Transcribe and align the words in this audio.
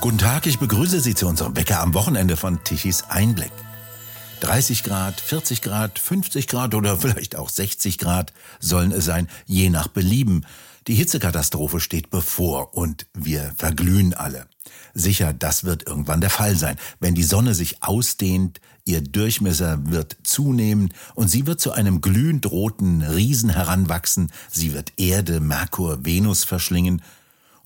Guten 0.00 0.18
Tag, 0.18 0.46
ich 0.46 0.58
begrüße 0.58 1.00
Sie 1.00 1.14
zu 1.14 1.26
unserem 1.26 1.56
Wecker 1.56 1.80
am 1.80 1.94
Wochenende 1.94 2.36
von 2.36 2.62
Tichys 2.62 3.04
Einblick. 3.08 3.50
30 4.40 4.84
Grad, 4.84 5.20
40 5.20 5.62
Grad, 5.62 5.98
50 5.98 6.46
Grad 6.46 6.74
oder 6.74 6.96
vielleicht 6.96 7.34
auch 7.34 7.48
60 7.48 7.98
Grad 7.98 8.32
sollen 8.60 8.92
es 8.92 9.06
sein, 9.06 9.26
je 9.46 9.70
nach 9.70 9.88
Belieben. 9.88 10.44
Die 10.86 10.94
Hitzekatastrophe 10.94 11.80
steht 11.80 12.10
bevor 12.10 12.74
und 12.74 13.06
wir 13.14 13.52
verglühen 13.56 14.14
alle. 14.14 14.46
Sicher, 14.94 15.32
das 15.32 15.64
wird 15.64 15.86
irgendwann 15.86 16.20
der 16.20 16.30
Fall 16.30 16.56
sein, 16.56 16.76
wenn 17.00 17.14
die 17.14 17.24
Sonne 17.24 17.54
sich 17.54 17.82
ausdehnt, 17.82 18.60
ihr 18.84 19.00
Durchmesser 19.00 19.90
wird 19.90 20.16
zunehmen 20.22 20.92
und 21.14 21.28
sie 21.28 21.46
wird 21.46 21.58
zu 21.58 21.72
einem 21.72 22.00
glühend 22.00 22.48
roten 22.50 23.02
Riesen 23.02 23.50
heranwachsen, 23.50 24.30
sie 24.50 24.74
wird 24.74 24.92
Erde, 24.98 25.40
Merkur, 25.40 26.04
Venus 26.04 26.44
verschlingen 26.44 27.02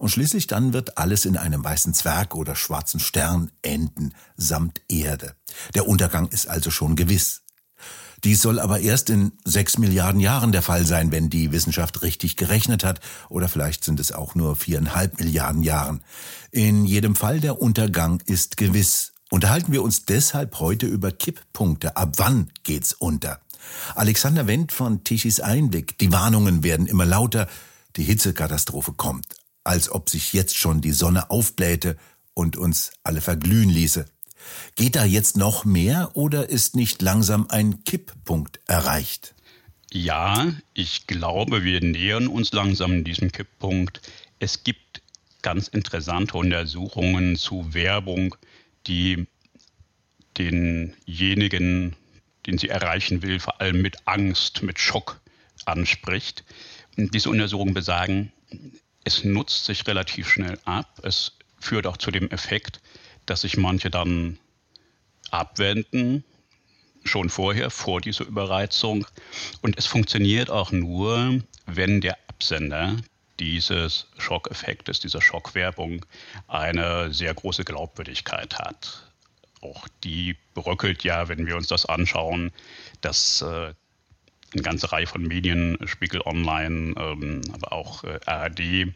und 0.01 0.09
schließlich 0.09 0.46
dann 0.46 0.72
wird 0.72 0.96
alles 0.96 1.27
in 1.27 1.36
einem 1.36 1.63
weißen 1.63 1.93
Zwerg 1.93 2.35
oder 2.35 2.57
schwarzen 2.57 3.00
Stern 3.00 3.50
enden, 3.61 4.14
samt 4.35 4.81
Erde. 4.89 5.35
Der 5.75 5.86
Untergang 5.86 6.29
ist 6.29 6.49
also 6.49 6.71
schon 6.71 6.96
gewiss. 6.96 7.43
Dies 8.25 8.41
soll 8.41 8.61
aber 8.61 8.81
erst 8.81 9.11
in 9.11 9.32
sechs 9.44 9.77
Milliarden 9.77 10.18
Jahren 10.18 10.53
der 10.53 10.63
Fall 10.63 10.86
sein, 10.86 11.13
wenn 11.13 11.29
die 11.29 11.53
Wissenschaft 11.53 12.00
richtig 12.00 12.36
gerechnet 12.36 12.82
hat, 12.82 13.00
oder 13.29 13.46
vielleicht 13.46 13.85
sind 13.85 14.00
es 14.00 14.11
auch 14.11 14.35
nur 14.35 14.57
viereinhalb 14.57 15.21
Milliarden 15.21 15.63
Jahren. 15.63 16.03
In 16.50 16.86
jedem 16.86 17.14
Fall 17.14 17.41
der 17.41 17.61
Untergang 17.61 18.22
ist 18.25 18.57
gewiss. 18.57 19.13
Unterhalten 19.29 19.71
wir 19.71 19.82
uns 19.82 20.07
deshalb 20.07 20.61
heute 20.61 20.86
über 20.86 21.13
Kipppunkte. 21.13 21.99
Ab 21.99 22.14
wann 22.17 22.50
geht's 22.63 22.94
unter? 22.94 23.41
Alexander 23.94 24.46
Wendt 24.46 24.72
von 24.72 25.05
Tischis 25.05 25.41
Einblick. 25.41 25.99
Die 25.99 26.11
Warnungen 26.11 26.63
werden 26.63 26.86
immer 26.86 27.05
lauter. 27.05 27.49
Die 27.96 28.05
Hitzekatastrophe 28.05 28.94
kommt 28.94 29.39
als 29.64 29.91
ob 29.91 30.09
sich 30.09 30.32
jetzt 30.32 30.57
schon 30.57 30.81
die 30.81 30.93
Sonne 30.93 31.31
aufblähte 31.31 31.96
und 32.34 32.56
uns 32.56 32.92
alle 33.03 33.20
verglühen 33.20 33.70
ließe. 33.70 34.06
Geht 34.75 34.97
da 34.97 35.05
jetzt 35.05 35.36
noch 35.36 35.64
mehr 35.64 36.11
oder 36.14 36.48
ist 36.48 36.77
nicht 36.77 37.02
langsam 37.02 37.47
ein 37.50 37.84
Kipppunkt 37.84 38.61
erreicht? 38.67 39.34
Ja, 39.92 40.52
ich 40.72 41.06
glaube, 41.06 41.64
wir 41.64 41.80
nähern 41.80 42.28
uns 42.28 42.52
langsam 42.52 43.05
diesem 43.05 43.33
Kipppunkt. 43.33 44.00
Es 44.39 44.62
gibt 44.62 45.02
ganz 45.42 45.69
interessante 45.69 46.36
Untersuchungen 46.36 47.36
zu 47.36 47.74
Werbung, 47.74 48.36
die 48.86 49.27
denjenigen, 50.39 51.97
den 52.47 52.58
sie 52.58 52.69
erreichen 52.69 53.22
will, 53.22 53.41
vor 53.41 53.61
allem 53.61 53.83
mit 53.83 53.97
Angst, 54.06 54.62
mit 54.62 54.78
Schock 54.78 55.20
anspricht. 55.64 56.45
Diese 56.97 57.30
Untersuchungen 57.30 57.74
besagen, 57.74 58.33
es 59.04 59.24
nutzt 59.24 59.64
sich 59.64 59.86
relativ 59.86 60.28
schnell 60.28 60.58
ab. 60.64 61.00
Es 61.02 61.32
führt 61.58 61.86
auch 61.86 61.96
zu 61.96 62.10
dem 62.10 62.30
Effekt, 62.30 62.80
dass 63.26 63.42
sich 63.42 63.56
manche 63.56 63.90
dann 63.90 64.38
abwenden, 65.30 66.24
schon 67.04 67.30
vorher, 67.30 67.70
vor 67.70 68.00
dieser 68.00 68.26
Überreizung. 68.26 69.06
Und 69.62 69.78
es 69.78 69.86
funktioniert 69.86 70.50
auch 70.50 70.72
nur, 70.72 71.40
wenn 71.66 72.00
der 72.00 72.18
Absender 72.28 72.96
dieses 73.38 74.06
Schockeffektes, 74.18 75.00
dieser 75.00 75.22
Schockwerbung 75.22 76.04
eine 76.46 77.12
sehr 77.12 77.32
große 77.32 77.64
Glaubwürdigkeit 77.64 78.58
hat. 78.58 79.10
Auch 79.62 79.88
die 80.04 80.36
bröckelt 80.54 81.04
ja, 81.04 81.28
wenn 81.28 81.46
wir 81.46 81.56
uns 81.56 81.68
das 81.68 81.86
anschauen, 81.86 82.52
dass 83.00 83.42
äh, 83.42 83.72
eine 84.52 84.62
ganze 84.62 84.90
Reihe 84.92 85.06
von 85.06 85.22
Medien, 85.22 85.78
Spiegel 85.84 86.22
Online, 86.22 86.94
ähm, 86.96 87.42
aber 87.52 87.72
auch 87.72 88.04
äh, 88.04 88.18
ARD, 88.26 88.92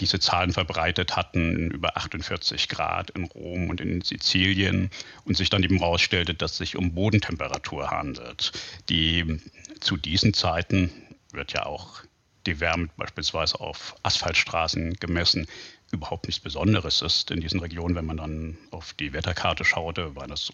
diese 0.00 0.20
Zahlen 0.20 0.52
verbreitet 0.52 1.16
hatten, 1.16 1.70
über 1.70 1.96
48 1.96 2.68
Grad 2.68 3.10
in 3.10 3.24
Rom 3.24 3.70
und 3.70 3.80
in 3.80 4.02
Sizilien 4.02 4.90
und 5.24 5.36
sich 5.36 5.48
dann 5.48 5.62
eben 5.62 5.78
herausstellte, 5.78 6.34
dass 6.34 6.52
es 6.52 6.58
sich 6.58 6.76
um 6.76 6.92
Bodentemperatur 6.92 7.90
handelt, 7.90 8.52
die 8.88 9.40
zu 9.80 9.96
diesen 9.96 10.34
Zeiten 10.34 10.90
wird 11.32 11.52
ja 11.52 11.64
auch 11.66 12.02
die 12.46 12.60
Wärme 12.60 12.88
beispielsweise 12.96 13.60
auf 13.60 13.96
Asphaltstraßen 14.02 14.94
gemessen, 14.94 15.46
überhaupt 15.92 16.26
nichts 16.26 16.42
Besonderes 16.42 17.02
ist 17.02 17.30
in 17.30 17.40
diesen 17.40 17.60
Regionen. 17.60 17.94
Wenn 17.94 18.06
man 18.06 18.16
dann 18.16 18.58
auf 18.70 18.92
die 18.94 19.12
Wetterkarte 19.12 19.64
schaute, 19.64 20.14
war 20.14 20.26
das 20.26 20.52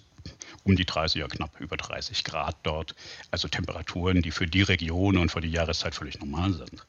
um 0.65 0.77
die 0.77 0.85
30, 0.85 1.21
ja 1.21 1.29
knapp 1.29 1.61
über 1.61 1.77
30 1.77 2.25
Grad 2.25 2.57
dort. 2.63 2.95
Also 3.31 3.49
Temperaturen, 3.49 4.23
die 4.23 4.31
für 4.31 4.47
die 4.47 4.63
Region 4.63 5.17
und 5.17 5.31
für 5.31 5.41
die 5.41 5.51
Jahreszeit 5.51 5.95
völlig 5.95 6.19
normal 6.21 6.53
sind. 6.53 6.87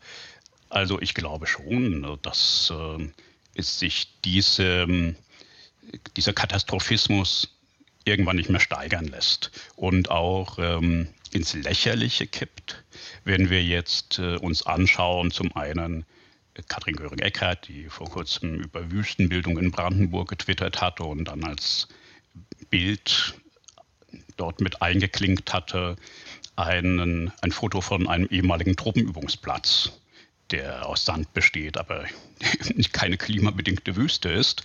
Also 0.69 0.99
ich 1.01 1.13
glaube 1.13 1.47
schon, 1.47 2.17
dass 2.21 2.71
äh, 2.71 3.61
sich 3.61 4.07
diese, 4.25 5.15
dieser 6.17 6.33
Katastrophismus 6.33 7.49
irgendwann 8.05 8.35
nicht 8.35 8.49
mehr 8.49 8.59
steigern 8.59 9.05
lässt 9.05 9.51
und 9.75 10.09
auch 10.09 10.57
ähm, 10.59 11.07
ins 11.31 11.53
Lächerliche 11.53 12.27
kippt, 12.27 12.83
wenn 13.23 13.49
wir 13.49 13.63
jetzt 13.63 14.19
äh, 14.19 14.37
uns 14.37 14.65
anschauen, 14.65 15.31
zum 15.31 15.55
einen 15.55 16.05
Katrin 16.67 16.95
Göring-Eckardt, 16.95 17.67
die 17.67 17.89
vor 17.89 18.09
kurzem 18.09 18.55
über 18.55 18.91
Wüstenbildung 18.91 19.57
in 19.57 19.71
Brandenburg 19.71 20.29
getwittert 20.29 20.81
hatte 20.81 21.03
und 21.03 21.25
dann 21.25 21.43
als 21.43 21.87
Bild 22.69 23.35
dort 24.37 24.61
mit 24.61 24.81
eingeklinkt 24.81 25.53
hatte, 25.53 25.95
einen, 26.55 27.31
ein 27.41 27.51
Foto 27.51 27.81
von 27.81 28.07
einem 28.07 28.27
ehemaligen 28.27 28.75
Truppenübungsplatz 28.75 29.91
der 30.53 30.87
aus 30.87 31.03
Sand 31.03 31.33
besteht, 31.33 31.77
aber 31.77 32.05
keine 32.93 33.17
klimabedingte 33.17 33.95
Wüste 33.95 34.29
ist, 34.29 34.63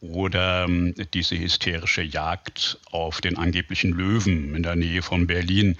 oder 0.00 0.64
ähm, 0.64 0.94
diese 1.14 1.38
hysterische 1.38 2.02
Jagd 2.02 2.78
auf 2.90 3.20
den 3.20 3.38
angeblichen 3.38 3.92
Löwen 3.92 4.54
in 4.54 4.62
der 4.62 4.74
Nähe 4.76 5.00
von 5.00 5.26
Berlin, 5.26 5.76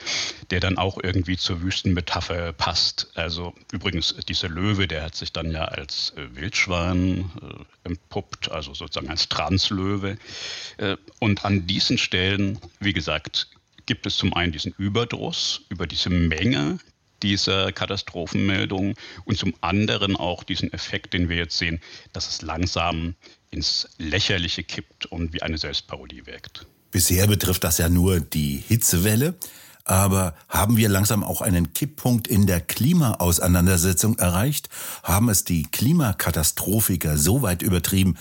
der 0.50 0.60
dann 0.60 0.78
auch 0.78 0.98
irgendwie 1.02 1.36
zur 1.36 1.60
Wüstenmetapher 1.60 2.52
passt. 2.52 3.10
Also 3.14 3.52
übrigens, 3.72 4.14
dieser 4.28 4.48
Löwe, 4.48 4.86
der 4.86 5.02
hat 5.02 5.16
sich 5.16 5.32
dann 5.32 5.50
ja 5.50 5.64
als 5.64 6.14
äh, 6.16 6.36
Wildschwein 6.36 7.30
äh, 7.42 7.88
entpuppt, 7.88 8.50
also 8.50 8.74
sozusagen 8.74 9.10
als 9.10 9.28
Translöwe. 9.28 10.18
Äh, 10.76 10.96
und 11.18 11.44
an 11.44 11.66
diesen 11.66 11.98
Stellen, 11.98 12.60
wie 12.78 12.92
gesagt, 12.92 13.48
gibt 13.86 14.06
es 14.06 14.16
zum 14.16 14.34
einen 14.34 14.52
diesen 14.52 14.72
Überdruss 14.78 15.62
über 15.68 15.86
diese 15.86 16.10
Menge, 16.10 16.78
dieser 17.22 17.72
Katastrophenmeldung 17.72 18.94
und 19.24 19.38
zum 19.38 19.54
anderen 19.60 20.16
auch 20.16 20.44
diesen 20.44 20.72
Effekt, 20.72 21.14
den 21.14 21.28
wir 21.28 21.36
jetzt 21.36 21.58
sehen, 21.58 21.80
dass 22.12 22.28
es 22.28 22.42
langsam 22.42 23.14
ins 23.50 23.88
Lächerliche 23.98 24.62
kippt 24.62 25.06
und 25.06 25.32
wie 25.32 25.42
eine 25.42 25.58
Selbstparodie 25.58 26.26
wirkt. 26.26 26.66
Bisher 26.90 27.26
betrifft 27.26 27.64
das 27.64 27.78
ja 27.78 27.88
nur 27.88 28.20
die 28.20 28.62
Hitzewelle. 28.66 29.34
Aber 29.84 30.34
haben 30.50 30.76
wir 30.76 30.90
langsam 30.90 31.24
auch 31.24 31.40
einen 31.40 31.72
Kipppunkt 31.72 32.28
in 32.28 32.46
der 32.46 32.60
Klimaauseinandersetzung 32.60 34.18
erreicht? 34.18 34.68
Haben 35.02 35.30
es 35.30 35.44
die 35.44 35.62
Klimakatastrophiker 35.62 37.16
so 37.16 37.40
weit 37.40 37.62
übertrieben, 37.62 38.18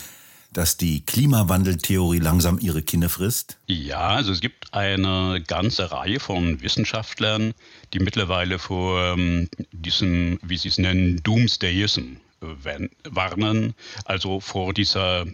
dass 0.54 0.78
die 0.78 1.06
Klimawandeltheorie 1.06 2.20
langsam 2.20 2.60
ihre 2.60 2.82
Kinne 2.82 3.10
frisst? 3.10 3.58
Ja, 3.68 4.10
also 4.10 4.32
es 4.32 4.42
gibt 4.42 4.74
eine 4.74 5.44
ganze 5.46 5.92
Reihe 5.92 6.20
von 6.20 6.62
Wissenschaftlern, 6.62 7.54
die 7.94 8.00
mittlerweile 8.00 8.60
vor 8.60 9.02
ähm, 9.02 9.50
diesem, 9.72 10.40
wie 10.42 10.58
sie 10.58 10.70
es 10.70 10.78
nennen, 10.78 11.22
Doomsdayism 11.24 12.18
äh, 12.42 12.88
warnen, 13.10 13.74
also 14.06 14.40
vor 14.40 14.74
dieser 14.74 15.22
äh, 15.24 15.28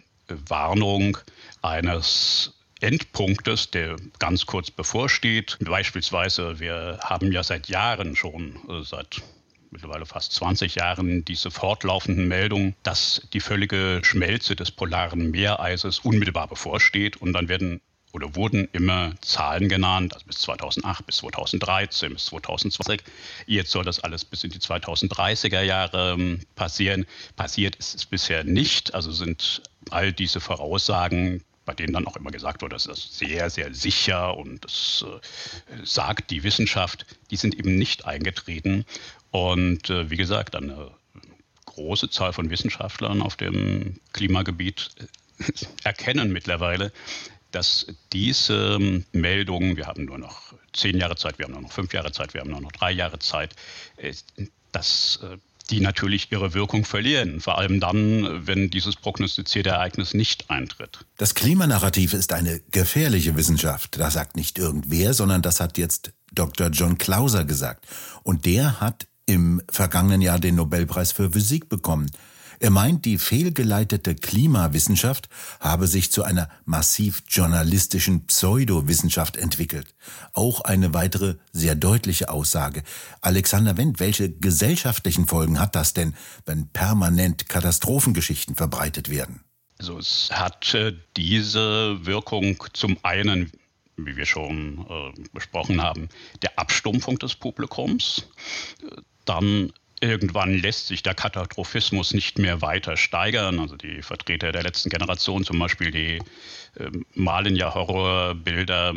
Warnung 0.48 1.18
eines 1.62 2.54
Endpunktes, 2.82 3.72
der 3.72 3.96
ganz 4.20 4.46
kurz 4.46 4.70
bevorsteht. 4.70 5.58
Beispielsweise, 5.62 6.60
wir 6.60 7.00
haben 7.02 7.32
ja 7.32 7.44
seit 7.44 7.70
Jahren 7.70 8.16
schon, 8.16 8.56
äh, 8.70 8.84
seit 8.84 9.22
mittlerweile 9.74 10.06
fast 10.06 10.32
20 10.34 10.76
Jahren 10.76 11.26
diese 11.26 11.52
fortlaufenden 11.52 12.28
Meldungen, 12.28 12.76
dass 12.84 13.28
die 13.34 13.42
völlige 13.42 14.00
Schmelze 14.04 14.56
des 14.56 14.72
polaren 14.72 15.32
Meereises 15.32 16.00
unmittelbar 16.00 16.48
bevorsteht. 16.48 17.18
Und 17.18 17.34
dann 17.34 17.50
werden 17.50 17.82
oder 18.14 18.36
wurden 18.36 18.70
immer 18.74 19.14
Zahlen 19.22 19.68
genannt, 19.70 20.14
also 20.14 20.26
bis 20.28 20.38
2008, 20.42 21.06
bis 21.06 21.18
2013, 21.18 22.14
bis 22.14 22.26
2020. 22.26 23.02
Jetzt 23.48 23.72
soll 23.72 23.84
das 23.84 24.00
alles 24.00 24.24
bis 24.24 24.44
in 24.44 24.52
die 24.52 24.60
2030er 24.60 25.62
Jahre 25.62 26.14
ähm, 26.14 26.40
passieren. 26.56 27.06
Passiert 27.36 27.76
ist 27.76 27.96
es 27.96 28.06
bisher 28.06 28.44
nicht. 28.44 28.94
Also 28.94 29.12
sind 29.12 29.64
all 29.90 30.14
diese 30.14 30.40
Voraussagen 30.40 31.44
bei 31.66 31.74
denen 31.74 31.94
dann 31.94 32.08
auch 32.08 32.18
immer 32.18 32.32
gesagt 32.32 32.62
wurde, 32.62 32.76
das 32.76 32.86
ist 32.86 33.18
sehr, 33.18 33.50
sehr 33.50 33.74
sicher 33.74 34.36
und 34.36 34.66
das 34.66 35.06
äh, 35.08 35.86
sagt 35.86 36.30
die 36.30 36.44
Wissenschaft, 36.44 37.06
die 37.32 37.38
sind 37.38 37.56
eben 37.56 37.78
nicht 37.78 38.06
eingetreten. 38.06 38.86
Und 39.34 39.90
äh, 39.90 40.12
wie 40.12 40.16
gesagt, 40.16 40.56
eine 40.56 40.92
große 41.66 42.12
Zahl 42.12 42.34
von 42.34 42.52
Wissenschaftlern 42.52 43.20
auf 43.24 43.36
dem 43.36 43.96
Klimagebiet 44.14 44.92
äh, 45.00 45.66
erkennen 45.84 46.32
mittlerweile, 46.32 46.92
dass 47.50 47.88
diese 48.14 48.78
ähm, 48.80 49.06
Meldungen, 49.12 49.76
wir 49.76 49.88
haben 49.88 50.06
nur 50.06 50.20
noch 50.20 50.54
zehn 50.72 51.00
Jahre 51.00 51.16
Zeit, 51.16 51.40
wir 51.40 51.46
haben 51.46 51.54
nur 51.54 51.64
noch 51.64 51.72
fünf 51.72 51.94
Jahre 51.94 52.12
Zeit, 52.12 52.36
wir 52.36 52.42
haben 52.42 52.52
nur 52.52 52.62
noch 52.62 52.72
drei 52.72 52.92
Jahre 52.92 53.18
Zeit, 53.18 53.56
äh, 53.98 54.14
dass 54.72 55.20
äh, 55.24 55.38
die 55.72 55.80
natürlich 55.80 56.32
ihre 56.32 56.54
Wirkung 56.54 56.86
verlieren, 56.86 57.42
vor 57.42 57.58
allem 57.58 57.80
dann, 57.80 58.46
wenn 58.46 58.70
dieses 58.70 58.98
prognostizierte 58.98 59.72
Ereignis 59.72 60.14
nicht 60.14 60.52
eintritt. 60.52 61.06
Das 61.18 61.34
Klimanarrativ 61.34 62.14
ist 62.14 62.34
eine 62.34 62.62
gefährliche 62.70 63.36
Wissenschaft. 63.36 63.98
Das 63.98 64.14
sagt 64.14 64.36
nicht 64.36 64.60
irgendwer, 64.60 65.16
sondern 65.16 65.42
das 65.42 65.60
hat 65.60 65.80
jetzt 65.80 66.14
Dr. 66.32 66.68
John 66.68 67.00
Clauser 67.00 67.46
gesagt. 67.46 67.88
Und 68.22 68.46
der 68.46 68.80
hat 68.80 69.08
im 69.26 69.62
vergangenen 69.70 70.22
Jahr 70.22 70.40
den 70.40 70.56
Nobelpreis 70.56 71.12
für 71.12 71.32
Physik 71.32 71.70
bekommen. 71.70 72.10
Er 72.64 72.70
meint, 72.70 73.04
die 73.04 73.18
fehlgeleitete 73.18 74.16
Klimawissenschaft 74.16 75.28
habe 75.60 75.86
sich 75.86 76.14
zu 76.14 76.24
einer 76.24 76.48
massiv 76.64 77.24
journalistischen 77.28 78.26
Pseudowissenschaft 78.26 79.36
entwickelt. 79.36 79.94
Auch 80.32 80.62
eine 80.62 80.94
weitere 80.94 81.36
sehr 81.52 81.76
deutliche 81.76 82.30
Aussage. 82.30 82.84
Alexander 83.20 83.76
Wendt, 83.76 84.00
welche 84.00 84.32
gesellschaftlichen 84.32 85.28
Folgen 85.28 85.60
hat 85.60 85.76
das 85.76 85.94
denn, 85.94 86.14
wenn 86.46 86.70
permanent 86.70 87.50
Katastrophengeschichten 87.50 88.56
verbreitet 88.56 89.10
werden? 89.10 89.42
Also 89.80 89.98
es 89.98 90.30
hat 90.32 90.74
äh, 90.74 90.94
diese 91.18 92.06
Wirkung 92.06 92.64
zum 92.72 92.98
einen, 93.04 93.52
wie 93.98 94.16
wir 94.16 94.26
schon 94.26 94.86
äh, 94.90 95.22
besprochen 95.34 95.82
haben, 95.82 96.08
der 96.42 96.58
Abstumpfung 96.58 97.20
des 97.20 97.36
Publikums, 97.36 98.30
dann 99.26 99.72
Irgendwann 100.04 100.58
lässt 100.58 100.88
sich 100.88 101.02
der 101.02 101.14
Katastrophismus 101.14 102.14
nicht 102.14 102.38
mehr 102.38 102.62
weiter 102.62 102.98
steigern. 102.98 103.58
Also 103.62 103.78
die 103.78 104.02
Vertreter 104.02 104.52
der 104.52 104.64
letzten 104.64 104.90
Generation 104.90 105.46
zum 105.46 105.60
Beispiel, 105.60 105.92
die 105.92 106.18
äh, 106.78 106.92
malen 107.14 107.56
ja 107.56 107.74
Horrorbilder, 107.74 108.96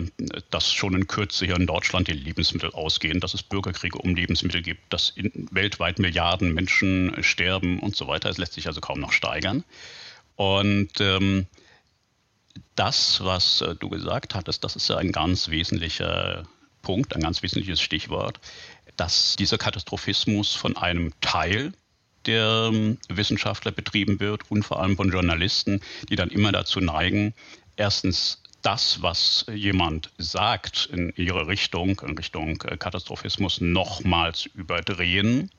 dass 0.50 0.72
schon 0.72 0.96
in 0.96 1.06
Kürze 1.06 1.46
hier 1.46 1.54
in 1.54 1.68
Deutschland 1.68 2.08
die 2.08 2.12
Lebensmittel 2.12 2.72
ausgehen, 2.72 3.20
dass 3.20 3.34
es 3.34 3.44
Bürgerkriege 3.44 3.98
um 3.98 4.16
Lebensmittel 4.16 4.62
gibt, 4.62 4.92
dass 4.92 5.14
weltweit 5.52 6.00
Milliarden 6.00 6.52
Menschen 6.52 7.22
sterben 7.22 7.78
und 7.78 7.94
so 7.94 8.08
weiter. 8.08 8.28
Es 8.28 8.38
lässt 8.38 8.54
sich 8.54 8.66
also 8.66 8.80
kaum 8.80 8.98
noch 8.98 9.12
steigern. 9.12 9.62
Und 10.34 11.00
ähm, 11.00 11.46
das, 12.74 13.24
was 13.24 13.60
äh, 13.60 13.76
du 13.76 13.90
gesagt 13.90 14.34
hattest, 14.34 14.64
das 14.64 14.74
ist 14.74 14.88
ja 14.88 14.96
ein 14.96 15.12
ganz 15.12 15.50
wesentlicher 15.50 16.48
Punkt, 16.82 17.14
ein 17.14 17.22
ganz 17.22 17.44
wesentliches 17.44 17.80
Stichwort 17.80 18.40
dass 18.96 19.36
dieser 19.36 19.58
Katastrophismus 19.58 20.54
von 20.54 20.76
einem 20.76 21.12
Teil 21.20 21.72
der 22.26 22.70
ähm, 22.72 22.98
Wissenschaftler 23.08 23.70
betrieben 23.70 24.20
wird 24.20 24.50
und 24.50 24.64
vor 24.64 24.80
allem 24.80 24.96
von 24.96 25.10
Journalisten, 25.10 25.80
die 26.08 26.16
dann 26.16 26.30
immer 26.30 26.52
dazu 26.52 26.80
neigen, 26.80 27.34
erstens 27.76 28.42
das, 28.62 29.00
was 29.00 29.46
jemand 29.54 30.10
sagt 30.18 30.88
in 30.92 31.12
ihre 31.16 31.46
Richtung, 31.46 32.00
in 32.04 32.16
Richtung 32.16 32.60
äh, 32.62 32.76
Katastrophismus, 32.76 33.60
nochmals 33.60 34.46
überdrehen 34.46 35.50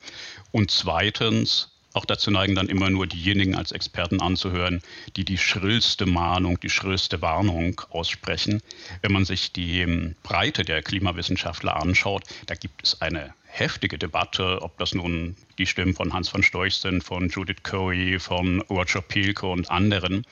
und 0.52 0.70
zweitens 0.70 1.77
auch 1.98 2.06
dazu 2.06 2.30
neigen, 2.30 2.54
dann 2.54 2.68
immer 2.68 2.90
nur 2.90 3.08
diejenigen 3.08 3.56
als 3.56 3.72
Experten 3.72 4.20
anzuhören, 4.20 4.80
die 5.16 5.24
die 5.24 5.36
schrillste 5.36 6.06
Mahnung, 6.06 6.60
die 6.60 6.70
schrillste 6.70 7.20
Warnung 7.22 7.80
aussprechen. 7.90 8.62
Wenn 9.02 9.12
man 9.12 9.24
sich 9.24 9.52
die 9.52 9.80
ähm, 9.80 10.14
Breite 10.22 10.64
der 10.64 10.80
Klimawissenschaftler 10.82 11.74
anschaut, 11.74 12.22
da 12.46 12.54
gibt 12.54 12.84
es 12.84 13.02
eine 13.02 13.34
heftige 13.46 13.98
Debatte, 13.98 14.62
ob 14.62 14.78
das 14.78 14.94
nun 14.94 15.34
die 15.58 15.66
Stimmen 15.66 15.94
von 15.94 16.12
Hans 16.12 16.28
von 16.28 16.44
Storch 16.44 16.76
sind, 16.76 17.02
von 17.02 17.30
Judith 17.30 17.64
Coey, 17.64 18.20
von 18.20 18.60
Roger 18.60 19.02
Pielke 19.02 19.46
und 19.46 19.68
anderen, 19.68 20.24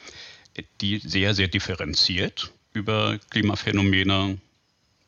die 0.80 0.98
sehr, 0.98 1.34
sehr 1.34 1.48
differenziert 1.48 2.52
über 2.72 3.18
Klimaphänomene 3.30 4.38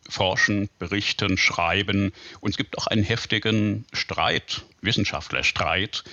forschen, 0.09 0.69
berichten, 0.79 1.37
schreiben. 1.37 2.13
Und 2.41 2.51
es 2.51 2.57
gibt 2.57 2.79
auch 2.79 2.87
einen 2.87 3.05
heftigen 3.05 3.85
Streit, 3.93 4.65
Wissenschaftlerstreit 4.81 6.05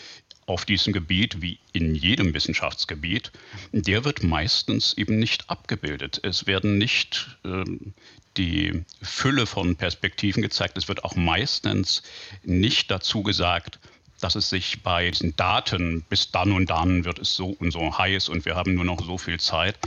auf 0.46 0.66
diesem 0.66 0.94
Gebiet 0.94 1.42
wie 1.42 1.60
in 1.74 1.96
jedem 1.96 2.34
Wissenschaftsgebiet, 2.34 3.32
der 3.72 4.06
wird 4.06 4.24
meistens 4.24 4.94
eben 4.94 5.18
nicht 5.18 5.50
abgebildet. 5.50 6.20
Es 6.24 6.46
werden 6.46 6.78
nicht 6.78 7.38
ähm, 7.44 7.94
die 8.38 8.84
Fülle 9.02 9.46
von 9.46 9.76
Perspektiven 9.76 10.42
gezeigt. 10.42 10.78
Es 10.78 10.88
wird 10.88 11.04
auch 11.04 11.16
meistens 11.16 12.04
nicht 12.44 12.92
dazu 12.92 13.24
gesagt, 13.24 13.80
dass 14.22 14.36
es 14.36 14.50
sich 14.50 14.82
bei 14.84 15.12
diesen 15.12 15.36
Daten 15.36 16.04
bis 16.10 16.32
dann 16.32 16.52
und 16.52 16.70
dann 16.70 17.06
wird 17.06 17.20
es 17.20 17.36
so 17.36 17.48
und 17.60 17.72
so 17.72 17.98
heiß 17.98 18.30
und 18.30 18.46
wir 18.46 18.56
haben 18.56 18.76
nur 18.76 18.86
noch 18.86 19.04
so 19.06 19.18
viel 19.18 19.40
Zeit, 19.40 19.78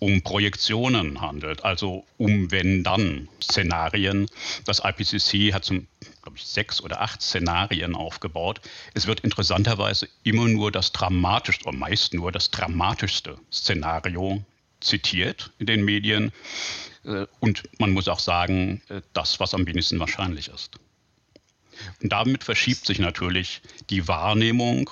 um 0.00 0.22
Projektionen 0.22 1.20
handelt, 1.20 1.64
also 1.64 2.04
um 2.16 2.50
wenn 2.50 2.82
dann 2.82 3.28
Szenarien. 3.42 4.26
Das 4.64 4.82
IPCC 4.84 5.52
hat 5.52 5.64
zum 5.64 5.86
glaube 6.22 6.38
ich, 6.38 6.46
sechs 6.46 6.80
oder 6.80 7.02
acht 7.02 7.20
Szenarien 7.20 7.94
aufgebaut. 7.94 8.60
Es 8.94 9.06
wird 9.06 9.20
interessanterweise 9.20 10.08
immer 10.22 10.48
nur 10.48 10.72
das 10.72 10.92
dramatischste, 10.92 11.66
oder 11.68 11.76
meist 11.76 12.14
nur 12.14 12.32
das 12.32 12.50
dramatischste 12.50 13.36
Szenario 13.52 14.42
zitiert 14.80 15.50
in 15.58 15.66
den 15.66 15.84
Medien. 15.84 16.32
Äh, 17.04 17.26
und 17.40 17.64
man 17.78 17.90
muss 17.90 18.08
auch 18.08 18.18
sagen, 18.18 18.82
äh, 18.88 19.02
das, 19.12 19.38
was 19.40 19.54
am 19.54 19.66
wenigsten 19.66 20.00
wahrscheinlich 20.00 20.48
ist. 20.48 20.78
Und 22.02 22.12
damit 22.12 22.44
verschiebt 22.44 22.86
sich 22.86 22.98
natürlich 22.98 23.62
die 23.90 24.08
Wahrnehmung. 24.08 24.90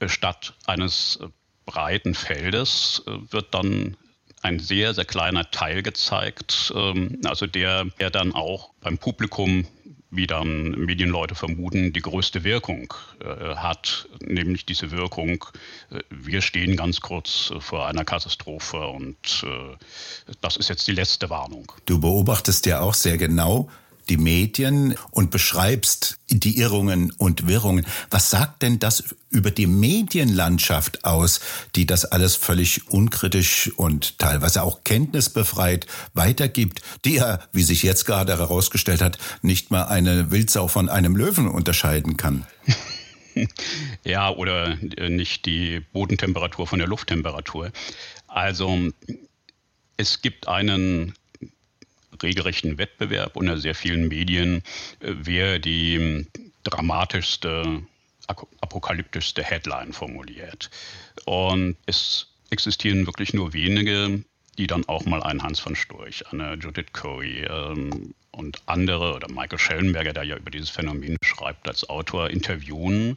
Äh, 0.00 0.08
statt 0.08 0.54
eines 0.66 1.18
breiten 1.64 2.14
Feldes 2.14 3.04
wird 3.06 3.54
dann 3.54 3.96
ein 4.42 4.58
sehr, 4.58 4.92
sehr 4.92 5.04
kleiner 5.04 5.50
Teil 5.50 5.82
gezeigt, 5.82 6.72
ähm, 6.74 7.20
also 7.24 7.46
der, 7.46 7.84
der 8.00 8.10
dann 8.10 8.34
auch 8.34 8.72
beim 8.80 8.98
Publikum 8.98 9.66
wie 10.12 10.26
dann 10.26 10.72
Medienleute 10.72 11.34
vermuten, 11.34 11.94
die 11.94 12.02
größte 12.02 12.44
Wirkung 12.44 12.92
äh, 13.20 13.56
hat, 13.56 14.08
nämlich 14.20 14.66
diese 14.66 14.90
Wirkung, 14.90 15.46
äh, 15.90 16.00
wir 16.10 16.42
stehen 16.42 16.76
ganz 16.76 17.00
kurz 17.00 17.50
äh, 17.50 17.60
vor 17.60 17.86
einer 17.86 18.04
Katastrophe 18.04 18.86
und 18.88 19.42
äh, 19.44 20.34
das 20.42 20.58
ist 20.58 20.68
jetzt 20.68 20.86
die 20.86 20.92
letzte 20.92 21.30
Warnung. 21.30 21.72
Du 21.86 21.98
beobachtest 21.98 22.66
ja 22.66 22.80
auch 22.80 22.92
sehr 22.92 23.16
genau, 23.16 23.70
die 24.08 24.16
Medien 24.16 24.94
und 25.10 25.30
beschreibst 25.30 26.18
die 26.28 26.58
Irrungen 26.58 27.12
und 27.12 27.46
Wirrungen. 27.46 27.86
Was 28.10 28.30
sagt 28.30 28.62
denn 28.62 28.78
das 28.78 29.04
über 29.30 29.50
die 29.50 29.66
Medienlandschaft 29.66 31.04
aus, 31.04 31.40
die 31.74 31.86
das 31.86 32.04
alles 32.04 32.36
völlig 32.36 32.88
unkritisch 32.88 33.70
und 33.76 34.18
teilweise 34.18 34.62
auch 34.62 34.84
kenntnisbefreit 34.84 35.86
weitergibt, 36.14 36.82
die 37.04 37.14
ja, 37.14 37.40
wie 37.52 37.62
sich 37.62 37.82
jetzt 37.82 38.04
gerade 38.04 38.36
herausgestellt 38.38 39.00
hat, 39.00 39.18
nicht 39.42 39.70
mal 39.70 39.84
eine 39.84 40.30
Wildsau 40.30 40.68
von 40.68 40.88
einem 40.88 41.16
Löwen 41.16 41.48
unterscheiden 41.48 42.16
kann? 42.16 42.46
ja, 44.04 44.30
oder 44.30 44.78
äh, 44.96 45.08
nicht 45.08 45.46
die 45.46 45.80
Bodentemperatur 45.92 46.66
von 46.66 46.78
der 46.78 46.88
Lufttemperatur. 46.88 47.72
Also 48.28 48.90
es 49.96 50.22
gibt 50.22 50.48
einen 50.48 51.14
regelrechten 52.22 52.78
Wettbewerb 52.78 53.36
unter 53.36 53.58
sehr 53.58 53.74
vielen 53.74 54.08
Medien, 54.08 54.62
äh, 55.00 55.14
wer 55.14 55.58
die 55.58 55.96
hm, 55.96 56.26
dramatischste, 56.64 57.82
apokalyptischste 58.60 59.42
Headline 59.42 59.92
formuliert. 59.92 60.70
Und 61.24 61.76
es 61.86 62.28
existieren 62.50 63.06
wirklich 63.06 63.34
nur 63.34 63.52
wenige, 63.52 64.22
die 64.58 64.66
dann 64.66 64.86
auch 64.88 65.04
mal 65.06 65.22
einen 65.22 65.42
Hans 65.42 65.60
von 65.60 65.74
Storch, 65.74 66.26
eine 66.30 66.54
Judith 66.54 66.92
Coey 66.92 67.44
ähm, 67.44 68.14
und 68.30 68.62
andere 68.66 69.14
oder 69.14 69.28
Michael 69.30 69.58
Schellenberger, 69.58 70.12
der 70.12 70.24
ja 70.24 70.36
über 70.36 70.50
dieses 70.50 70.70
Phänomen 70.70 71.16
schreibt 71.22 71.68
als 71.68 71.88
Autor, 71.88 72.30
interviewen 72.30 73.16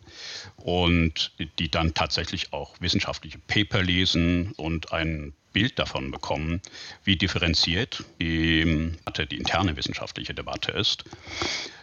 und 0.57 1.31
die 1.59 1.69
dann 1.69 1.93
tatsächlich 1.93 2.53
auch 2.53 2.75
wissenschaftliche 2.79 3.39
Paper 3.39 3.83
lesen 3.83 4.53
und 4.53 4.93
ein 4.93 5.33
Bild 5.55 5.79
davon 5.79 6.11
bekommen, 6.11 6.61
wie 7.05 7.15
differenziert 7.15 8.03
die, 8.19 8.91
die 9.31 9.37
interne 9.37 9.77
wissenschaftliche 9.77 10.33
Debatte 10.33 10.73
ist. 10.73 11.05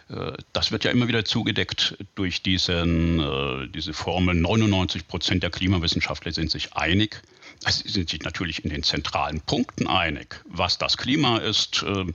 Äh, 0.09 0.33
das 0.53 0.71
wird 0.71 0.83
ja 0.83 0.91
immer 0.91 1.07
wieder 1.07 1.25
zugedeckt 1.25 1.97
durch 2.13 2.43
diesen, 2.43 3.19
äh, 3.19 3.67
diese 3.69 3.93
Formel, 3.93 4.35
99 4.35 5.07
Prozent 5.07 5.41
der 5.41 5.49
Klimawissenschaftler 5.49 6.31
sind 6.31 6.51
sich 6.51 6.73
einig. 6.73 7.23
Sie 7.67 7.89
sind 7.89 8.09
sich 8.11 8.21
natürlich 8.21 8.63
in 8.63 8.69
den 8.69 8.83
zentralen 8.83 9.41
Punkten 9.41 9.87
einig, 9.87 10.43
was 10.47 10.77
das 10.77 10.97
Klima 10.97 11.37
ist, 11.39 11.81
äh, 11.81 12.05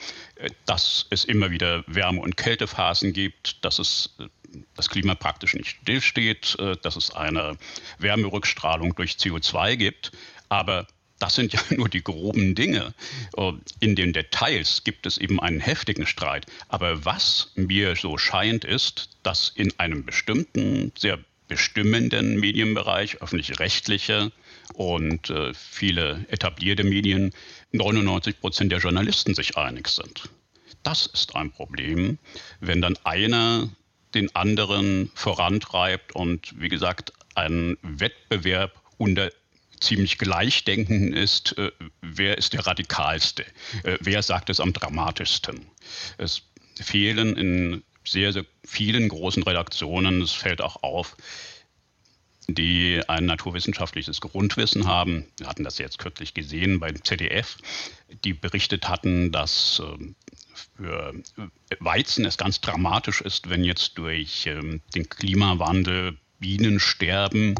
dass 0.64 1.06
es 1.10 1.24
immer 1.24 1.50
wieder 1.50 1.82
Wärme- 1.88 2.20
und 2.20 2.36
Kältephasen 2.36 3.12
gibt, 3.12 3.64
dass 3.64 3.80
es 3.80 4.14
das 4.76 4.88
Klima 4.88 5.16
praktisch 5.16 5.54
nicht 5.54 5.68
stillsteht, 5.82 6.56
dass 6.82 6.96
es 6.96 7.10
eine 7.10 7.58
Wärmerückstrahlung 7.98 8.94
durch 8.94 9.12
CO2 9.12 9.76
gibt. 9.76 10.12
Aber 10.48 10.86
das 11.18 11.34
sind 11.34 11.52
ja 11.52 11.60
nur 11.70 11.88
die 11.88 12.02
groben 12.02 12.54
Dinge. 12.54 12.94
Äh, 13.36 13.52
in 13.80 13.96
den 13.96 14.12
Details 14.12 14.84
gibt 14.84 15.06
es 15.06 15.18
eben 15.18 15.40
einen 15.40 15.60
heftigen 15.60 16.06
Streit. 16.06 16.46
Aber 16.68 17.04
was 17.04 17.52
mir 17.54 17.96
so 17.96 18.18
scheint, 18.18 18.64
ist, 18.64 19.10
dass 19.22 19.52
in 19.54 19.78
einem 19.78 20.04
bestimmten, 20.04 20.92
sehr 20.96 21.18
bestimmenden 21.48 22.38
Medienbereich, 22.38 23.22
öffentlich-rechtliche 23.22 24.30
und 24.74 25.30
äh, 25.30 25.52
viele 25.54 26.26
etablierte 26.28 26.84
Medien, 26.84 27.32
99 27.72 28.40
Prozent 28.40 28.70
der 28.70 28.80
Journalisten 28.80 29.34
sich 29.34 29.56
einig 29.56 29.88
sind. 29.88 30.28
Das 30.82 31.06
ist 31.06 31.34
ein 31.34 31.50
Problem, 31.50 32.18
wenn 32.60 32.82
dann 32.82 32.96
einer 33.04 33.70
den 34.14 34.34
anderen 34.36 35.10
vorantreibt 35.14 36.14
und 36.14 36.54
wie 36.60 36.68
gesagt 36.68 37.12
ein 37.34 37.76
Wettbewerb 37.82 38.80
unter 38.96 39.30
ziemlich 39.80 40.18
gleichdenkenden 40.18 41.12
ist, 41.12 41.56
äh, 41.58 41.70
wer 42.02 42.38
ist 42.38 42.52
der 42.52 42.66
radikalste, 42.66 43.44
äh, 43.84 43.98
wer 44.00 44.22
sagt 44.22 44.50
es 44.50 44.60
am 44.60 44.72
dramatischsten. 44.72 45.66
Es 46.16 46.42
fehlen 46.80 47.36
in 47.36 47.82
sehr, 48.04 48.32
sehr 48.32 48.44
vielen 48.64 49.08
großen 49.08 49.42
Redaktionen, 49.42 50.22
es 50.22 50.32
fällt 50.32 50.60
auch 50.60 50.82
auf, 50.82 51.16
die 52.48 53.02
ein 53.08 53.26
naturwissenschaftliches 53.26 54.20
Grundwissen 54.22 54.86
haben. 54.86 55.26
Wir 55.36 55.48
hatten 55.48 55.64
das 55.64 55.76
jetzt 55.78 55.98
kürzlich 55.98 56.32
gesehen 56.32 56.80
beim 56.80 57.04
ZDF, 57.04 57.58
die 58.24 58.32
berichtet 58.32 58.88
hatten, 58.88 59.32
dass 59.32 59.82
ähm, 59.84 60.14
für 60.76 61.12
Weizen 61.80 62.24
es 62.24 62.38
ganz 62.38 62.60
dramatisch 62.60 63.20
ist, 63.20 63.50
wenn 63.50 63.64
jetzt 63.64 63.98
durch 63.98 64.46
ähm, 64.46 64.80
den 64.94 65.08
Klimawandel 65.08 66.16
Bienen 66.40 66.80
sterben 66.80 67.54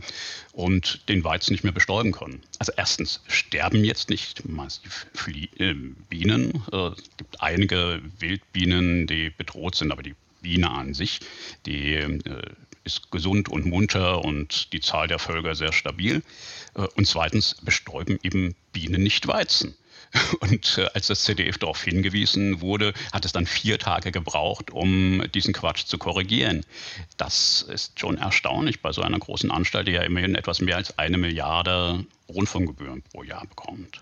und 0.53 1.09
den 1.09 1.25
Weizen 1.25 1.53
nicht 1.53 1.65
mehr 1.65 1.73
bestäuben 1.73 2.13
können. 2.13 2.43
Also 2.59 2.73
erstens 2.77 3.23
sterben 3.29 3.85
jetzt 3.85 4.11
nicht 4.11 4.49
massiv 4.49 5.07
äh, 5.59 5.75
Bienen. 6.09 6.63
Äh, 6.73 6.89
es 6.89 7.11
gibt 7.17 7.41
einige 7.41 8.01
Wildbienen, 8.19 9.07
die 9.07 9.31
bedroht 9.31 9.75
sind, 9.75 9.93
aber 9.93 10.03
die 10.03 10.15
Biene 10.43 10.71
an 10.71 10.95
sich, 10.95 11.21
die 11.67 11.95
äh, 11.95 12.19
ist 12.85 13.11
gesund 13.11 13.49
und 13.49 13.67
munter 13.67 14.25
und 14.25 14.73
die 14.73 14.81
Zahl 14.81 15.09
der 15.09 15.19
Völker 15.19 15.55
sehr 15.55 15.73
stabil. 15.73 16.23
Und 16.95 17.07
zweitens 17.07 17.57
bestäuben 17.63 18.19
eben 18.23 18.55
Bienen 18.73 19.03
nicht 19.03 19.27
Weizen. 19.27 19.75
Und 20.41 20.79
äh, 20.79 20.87
als 20.95 21.09
das 21.09 21.25
ZDF 21.25 21.59
darauf 21.59 21.83
hingewiesen 21.83 22.61
wurde, 22.61 22.95
hat 23.13 23.25
es 23.25 23.33
dann 23.33 23.47
vier 23.47 23.79
Tage 23.79 24.13
gebraucht, 24.13 24.71
um 24.71 25.23
diesen 25.35 25.53
Quatsch 25.53 25.85
zu 25.85 25.99
korrigieren. 25.99 26.65
Das 27.17 27.63
ist 27.63 27.99
schon 27.99 28.19
erstaunlich 28.19 28.83
bei 28.83 28.93
so 28.93 29.03
einer 29.03 29.19
großen 29.19 29.51
Anstalt, 29.51 29.89
die 29.89 29.93
ja 29.93 30.03
immerhin 30.03 30.35
etwas 30.35 30.61
mehr 30.61 30.77
als 30.77 30.99
eine 30.99 31.19
Milliarde 31.19 32.05
Rundfunkgebühren 32.29 33.03
pro 33.03 33.23
Jahr 33.23 33.47
bekommt. 33.47 34.01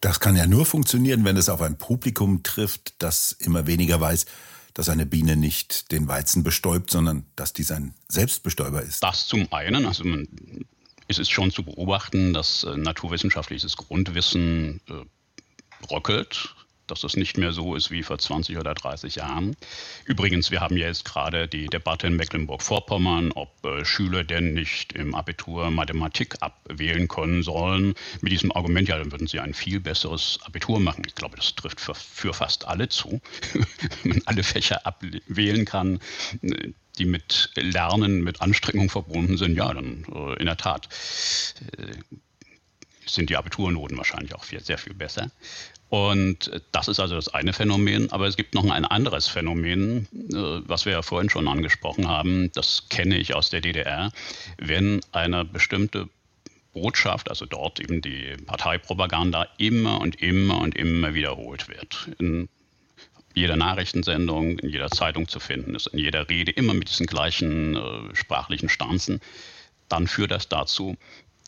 Das 0.00 0.20
kann 0.20 0.36
ja 0.36 0.46
nur 0.46 0.64
funktionieren, 0.64 1.24
wenn 1.24 1.36
es 1.36 1.48
auf 1.48 1.60
ein 1.60 1.76
Publikum 1.76 2.42
trifft, 2.42 2.94
das 2.98 3.32
immer 3.32 3.66
weniger 3.66 4.00
weiß, 4.00 4.26
dass 4.74 4.88
eine 4.88 5.06
Biene 5.06 5.34
nicht 5.34 5.90
den 5.90 6.06
Weizen 6.06 6.44
bestäubt, 6.44 6.90
sondern 6.90 7.26
dass 7.34 7.52
dies 7.52 7.72
ein 7.72 7.94
Selbstbestäuber 8.06 8.80
ist. 8.82 9.02
Das 9.02 9.26
zum 9.26 9.52
einen, 9.52 9.86
also 9.86 10.04
man, 10.04 10.28
es 11.08 11.18
ist 11.18 11.30
schon 11.30 11.50
zu 11.50 11.64
beobachten, 11.64 12.32
dass 12.32 12.62
äh, 12.62 12.76
naturwissenschaftliches 12.76 13.76
Grundwissen 13.76 14.80
äh, 14.88 15.04
bröckelt, 15.80 16.54
dass 16.88 17.00
das 17.00 17.16
nicht 17.16 17.38
mehr 17.38 17.52
so 17.52 17.74
ist 17.74 17.90
wie 17.90 18.02
vor 18.02 18.18
20 18.18 18.56
oder 18.58 18.74
30 18.74 19.16
Jahren. 19.16 19.56
Übrigens, 20.04 20.50
wir 20.50 20.60
haben 20.60 20.76
ja 20.76 20.86
jetzt 20.86 21.04
gerade 21.04 21.46
die 21.46 21.66
Debatte 21.66 22.06
in 22.06 22.16
Mecklenburg-Vorpommern, 22.16 23.32
ob 23.32 23.64
äh, 23.64 23.84
Schüler 23.84 24.24
denn 24.24 24.54
nicht 24.54 24.94
im 24.94 25.14
Abitur 25.14 25.70
Mathematik 25.70 26.36
abwählen 26.40 27.06
können 27.06 27.42
sollen. 27.42 27.94
Mit 28.20 28.32
diesem 28.32 28.52
Argument, 28.52 28.88
ja, 28.88 28.98
dann 28.98 29.12
würden 29.12 29.26
sie 29.26 29.38
ein 29.38 29.54
viel 29.54 29.80
besseres 29.80 30.38
Abitur 30.42 30.80
machen. 30.80 31.04
Ich 31.06 31.14
glaube, 31.14 31.36
das 31.36 31.54
trifft 31.54 31.80
für, 31.80 31.94
für 31.94 32.32
fast 32.32 32.66
alle 32.66 32.88
zu. 32.88 33.20
Wenn 34.02 34.12
man 34.12 34.22
alle 34.24 34.42
Fächer 34.42 34.86
abwählen 34.86 35.64
kann, 35.64 36.00
die 36.98 37.04
mit 37.04 37.50
Lernen, 37.54 38.24
mit 38.24 38.40
Anstrengung 38.40 38.90
verbunden 38.90 39.36
sind, 39.36 39.56
ja, 39.56 39.72
dann 39.72 40.04
äh, 40.12 40.40
in 40.40 40.46
der 40.46 40.56
Tat. 40.56 40.88
Äh, 41.76 42.16
sind 43.08 43.30
die 43.30 43.36
Abiturnoten 43.36 43.96
wahrscheinlich 43.96 44.34
auch 44.34 44.44
viel, 44.44 44.60
sehr 44.60 44.78
viel 44.78 44.94
besser. 44.94 45.30
Und 45.88 46.50
das 46.72 46.88
ist 46.88 47.00
also 47.00 47.14
das 47.14 47.28
eine 47.28 47.52
Phänomen. 47.52 48.12
Aber 48.12 48.26
es 48.26 48.36
gibt 48.36 48.54
noch 48.54 48.68
ein 48.70 48.84
anderes 48.84 49.26
Phänomen, 49.26 50.06
äh, 50.12 50.68
was 50.68 50.84
wir 50.84 50.92
ja 50.92 51.02
vorhin 51.02 51.30
schon 51.30 51.48
angesprochen 51.48 52.08
haben. 52.08 52.50
Das 52.52 52.88
kenne 52.90 53.16
ich 53.16 53.34
aus 53.34 53.50
der 53.50 53.60
DDR. 53.60 54.12
Wenn 54.58 55.00
eine 55.12 55.44
bestimmte 55.44 56.08
Botschaft, 56.74 57.30
also 57.30 57.46
dort 57.46 57.80
eben 57.80 58.02
die 58.02 58.36
Parteipropaganda, 58.46 59.48
immer 59.56 60.00
und 60.00 60.20
immer 60.20 60.60
und 60.60 60.76
immer 60.76 61.14
wiederholt 61.14 61.68
wird. 61.68 62.10
In 62.18 62.48
jeder 63.34 63.56
Nachrichtensendung, 63.56 64.58
in 64.58 64.68
jeder 64.68 64.90
Zeitung 64.90 65.28
zu 65.28 65.40
finden 65.40 65.74
ist, 65.74 65.86
in 65.88 65.98
jeder 65.98 66.28
Rede, 66.28 66.52
immer 66.52 66.74
mit 66.74 66.90
diesen 66.90 67.06
gleichen 67.06 67.76
äh, 67.76 68.14
sprachlichen 68.14 68.68
Stanzen, 68.68 69.20
dann 69.88 70.06
führt 70.06 70.32
das 70.32 70.48
dazu, 70.48 70.96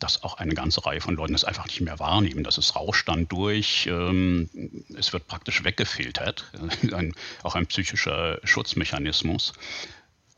dass 0.01 0.23
auch 0.23 0.35
eine 0.35 0.55
ganze 0.55 0.85
Reihe 0.85 1.01
von 1.01 1.15
Leuten 1.15 1.35
das 1.35 1.45
einfach 1.45 1.67
nicht 1.67 1.81
mehr 1.81 1.99
wahrnehmen. 1.99 2.43
Das 2.43 2.59
ist 2.59 2.75
rauscht 2.75 3.09
dann 3.09 3.29
durch, 3.29 3.87
ähm, 3.87 4.51
es 4.97 5.13
wird 5.13 5.29
praktisch 5.29 5.63
weggefiltert, 5.63 6.51
ein, 6.93 7.15
auch 7.43 7.55
ein 7.55 7.67
psychischer 7.67 8.41
Schutzmechanismus. 8.43 9.53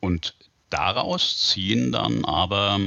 Und 0.00 0.35
daraus 0.69 1.49
ziehen 1.49 1.92
dann 1.92 2.25
aber 2.25 2.78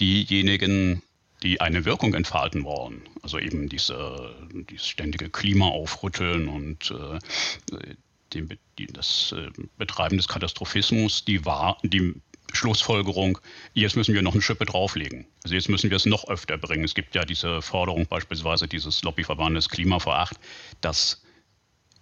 diejenigen, 0.00 1.02
die 1.42 1.60
eine 1.60 1.84
Wirkung 1.84 2.14
entfalten 2.14 2.64
wollen, 2.64 3.02
also 3.22 3.38
eben 3.38 3.68
diese, 3.68 4.34
dieses 4.68 4.88
ständige 4.88 5.30
Klimaaufrütteln 5.30 6.48
und 6.48 6.90
äh, 6.90 7.94
die, 8.32 8.48
die, 8.78 8.86
das 8.86 9.32
äh, 9.36 9.50
Betreiben 9.78 10.16
des 10.16 10.28
Katastrophismus, 10.28 11.24
die, 11.24 11.44
war, 11.44 11.78
die 11.82 12.14
Schlussfolgerung, 12.52 13.38
jetzt 13.74 13.96
müssen 13.96 14.14
wir 14.14 14.22
noch 14.22 14.32
eine 14.32 14.42
Schippe 14.42 14.64
drauflegen. 14.64 15.26
Also 15.44 15.54
jetzt 15.54 15.68
müssen 15.68 15.90
wir 15.90 15.96
es 15.96 16.06
noch 16.06 16.28
öfter 16.28 16.56
bringen. 16.58 16.84
Es 16.84 16.94
gibt 16.94 17.14
ja 17.14 17.24
diese 17.24 17.62
Forderung 17.62 18.06
beispielsweise 18.06 18.68
dieses 18.68 19.02
Lobbyverbandes 19.02 19.68
Klima 19.68 19.98
vor 19.98 20.16
acht, 20.16 20.36
dass 20.80 21.22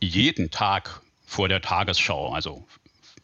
jeden 0.01 0.51
Tag 0.51 1.01
vor 1.25 1.49
der 1.49 1.63
Tagesschau, 1.63 2.33
also 2.33 2.67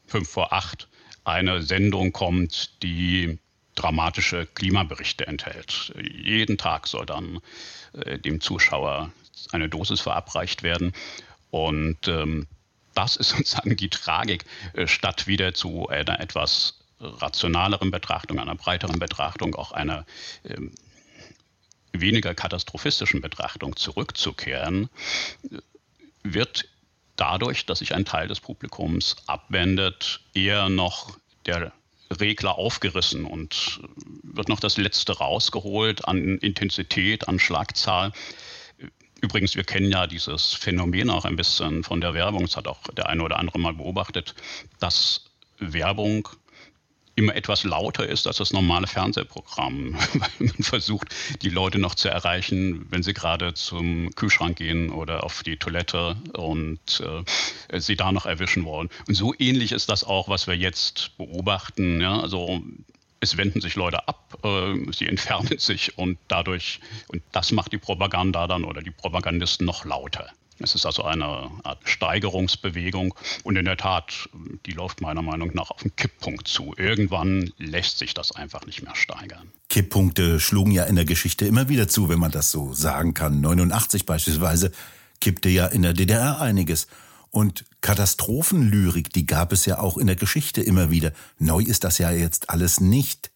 fünf 0.06 0.28
vor 0.28 0.52
acht, 0.52 0.88
eine 1.24 1.62
Sendung 1.62 2.12
kommt, 2.12 2.82
die 2.82 3.38
dramatische 3.74 4.46
Klimaberichte 4.46 5.26
enthält. 5.26 5.92
Jeden 6.02 6.58
Tag 6.58 6.86
soll 6.86 7.06
dann 7.06 7.40
äh, 7.92 8.18
dem 8.18 8.40
Zuschauer 8.40 9.12
eine 9.52 9.68
Dosis 9.68 10.00
verabreicht 10.00 10.62
werden. 10.62 10.92
Und 11.50 12.08
ähm, 12.08 12.46
das 12.94 13.16
ist 13.16 13.30
sozusagen 13.36 13.76
die 13.76 13.90
Tragik, 13.90 14.44
äh, 14.74 14.86
statt 14.86 15.26
wieder 15.26 15.54
zu 15.54 15.88
einer 15.88 16.20
etwas 16.20 16.79
rationaleren 17.00 17.90
Betrachtung, 17.90 18.38
einer 18.38 18.54
breiteren 18.54 18.98
Betrachtung, 18.98 19.54
auch 19.54 19.72
einer 19.72 20.04
ähm, 20.44 20.72
weniger 21.92 22.34
katastrophistischen 22.34 23.20
Betrachtung 23.20 23.76
zurückzukehren, 23.76 24.88
wird 26.22 26.68
dadurch, 27.16 27.66
dass 27.66 27.80
sich 27.80 27.94
ein 27.94 28.04
Teil 28.04 28.28
des 28.28 28.40
Publikums 28.40 29.16
abwendet, 29.26 30.20
eher 30.34 30.68
noch 30.68 31.16
der 31.46 31.72
Regler 32.18 32.56
aufgerissen 32.56 33.24
und 33.24 33.80
wird 34.22 34.48
noch 34.48 34.60
das 34.60 34.76
Letzte 34.76 35.18
rausgeholt 35.18 36.06
an 36.06 36.38
Intensität, 36.38 37.28
an 37.28 37.38
Schlagzahl. 37.38 38.12
Übrigens, 39.20 39.54
wir 39.54 39.64
kennen 39.64 39.92
ja 39.92 40.06
dieses 40.06 40.54
Phänomen 40.54 41.10
auch 41.10 41.24
ein 41.24 41.36
bisschen 41.36 41.84
von 41.84 42.00
der 42.00 42.14
Werbung, 42.14 42.42
das 42.42 42.56
hat 42.56 42.66
auch 42.66 42.82
der 42.96 43.08
eine 43.08 43.22
oder 43.22 43.38
andere 43.38 43.58
mal 43.58 43.74
beobachtet, 43.74 44.34
dass 44.78 45.26
Werbung 45.58 46.28
immer 47.20 47.36
etwas 47.36 47.64
lauter 47.64 48.08
ist 48.08 48.26
als 48.26 48.38
das 48.38 48.52
normale 48.52 48.86
Fernsehprogramm. 48.86 49.96
man 50.38 50.52
versucht, 50.60 51.14
die 51.42 51.50
Leute 51.50 51.78
noch 51.78 51.94
zu 51.94 52.08
erreichen, 52.08 52.86
wenn 52.90 53.02
sie 53.02 53.12
gerade 53.12 53.52
zum 53.54 54.10
Kühlschrank 54.14 54.56
gehen 54.56 54.90
oder 54.90 55.22
auf 55.22 55.42
die 55.42 55.58
Toilette 55.58 56.16
und 56.32 57.02
äh, 57.70 57.78
sie 57.78 57.96
da 57.96 58.10
noch 58.10 58.24
erwischen 58.24 58.64
wollen. 58.64 58.88
Und 59.06 59.14
so 59.14 59.34
ähnlich 59.38 59.72
ist 59.72 59.90
das 59.90 60.02
auch, 60.02 60.28
was 60.28 60.46
wir 60.46 60.56
jetzt 60.56 61.16
beobachten. 61.18 62.00
Ja? 62.00 62.20
Also 62.20 62.62
es 63.20 63.36
wenden 63.36 63.60
sich 63.60 63.74
Leute 63.76 64.08
ab, 64.08 64.38
äh, 64.42 64.92
sie 64.92 65.06
entfernen 65.06 65.58
sich 65.58 65.98
und 65.98 66.18
dadurch, 66.28 66.80
und 67.08 67.22
das 67.32 67.52
macht 67.52 67.72
die 67.72 67.78
Propaganda 67.78 68.46
dann 68.46 68.64
oder 68.64 68.80
die 68.80 68.90
Propagandisten 68.90 69.66
noch 69.66 69.84
lauter. 69.84 70.32
Es 70.62 70.74
ist 70.74 70.84
also 70.84 71.04
eine 71.04 71.50
Art 71.62 71.80
Steigerungsbewegung 71.84 73.14
und 73.44 73.56
in 73.56 73.64
der 73.64 73.76
Tat, 73.76 74.28
die 74.66 74.72
läuft 74.72 75.00
meiner 75.00 75.22
Meinung 75.22 75.52
nach 75.54 75.70
auf 75.70 75.82
einen 75.82 75.96
Kipppunkt 75.96 76.48
zu. 76.48 76.74
Irgendwann 76.76 77.52
lässt 77.56 77.98
sich 77.98 78.12
das 78.12 78.32
einfach 78.32 78.66
nicht 78.66 78.82
mehr 78.82 78.94
steigern. 78.94 79.50
Kipppunkte 79.68 80.38
schlugen 80.38 80.72
ja 80.72 80.84
in 80.84 80.96
der 80.96 81.06
Geschichte 81.06 81.46
immer 81.46 81.68
wieder 81.68 81.88
zu, 81.88 82.08
wenn 82.08 82.18
man 82.18 82.30
das 82.30 82.50
so 82.50 82.74
sagen 82.74 83.14
kann. 83.14 83.40
89 83.40 84.04
beispielsweise 84.04 84.72
kippte 85.20 85.48
ja 85.48 85.66
in 85.66 85.82
der 85.82 85.94
DDR 85.94 86.40
einiges. 86.40 86.88
Und 87.30 87.64
Katastrophenlyrik, 87.80 89.12
die 89.12 89.24
gab 89.24 89.52
es 89.52 89.64
ja 89.64 89.78
auch 89.78 89.96
in 89.96 90.08
der 90.08 90.16
Geschichte 90.16 90.60
immer 90.60 90.90
wieder. 90.90 91.12
Neu 91.38 91.62
ist 91.62 91.84
das 91.84 91.98
ja 91.98 92.10
jetzt 92.10 92.50
alles 92.50 92.80
nicht. 92.80 93.30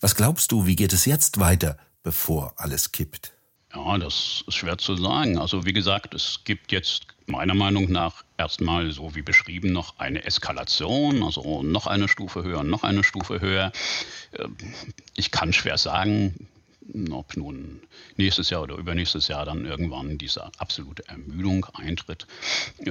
Was 0.00 0.16
glaubst 0.16 0.52
du, 0.52 0.66
wie 0.66 0.76
geht 0.76 0.92
es 0.92 1.04
jetzt 1.04 1.38
weiter, 1.38 1.78
bevor 2.02 2.54
alles 2.56 2.92
kippt? 2.92 3.35
Ja, 3.74 3.98
das 3.98 4.44
ist 4.46 4.54
schwer 4.54 4.78
zu 4.78 4.96
sagen. 4.96 5.38
Also 5.38 5.64
wie 5.64 5.72
gesagt, 5.72 6.14
es 6.14 6.40
gibt 6.44 6.72
jetzt 6.72 7.06
meiner 7.26 7.54
Meinung 7.54 7.90
nach 7.90 8.24
erstmal 8.38 8.90
so 8.92 9.14
wie 9.14 9.22
beschrieben 9.22 9.72
noch 9.72 9.98
eine 9.98 10.24
Eskalation, 10.24 11.22
also 11.22 11.62
noch 11.62 11.86
eine 11.86 12.08
Stufe 12.08 12.44
höher, 12.44 12.62
noch 12.62 12.84
eine 12.84 13.02
Stufe 13.02 13.40
höher. 13.40 13.72
Ähm, 14.38 14.56
ich 15.16 15.30
kann 15.30 15.52
schwer 15.52 15.78
sagen, 15.78 16.48
ob 17.10 17.36
nun 17.36 17.80
nächstes 18.16 18.50
Jahr 18.50 18.62
oder 18.62 18.76
übernächstes 18.76 19.28
Jahr 19.28 19.44
dann 19.44 19.64
irgendwann 19.64 20.18
diese 20.18 20.44
absolute 20.58 21.06
Ermüdung 21.08 21.66
eintritt. 21.74 22.26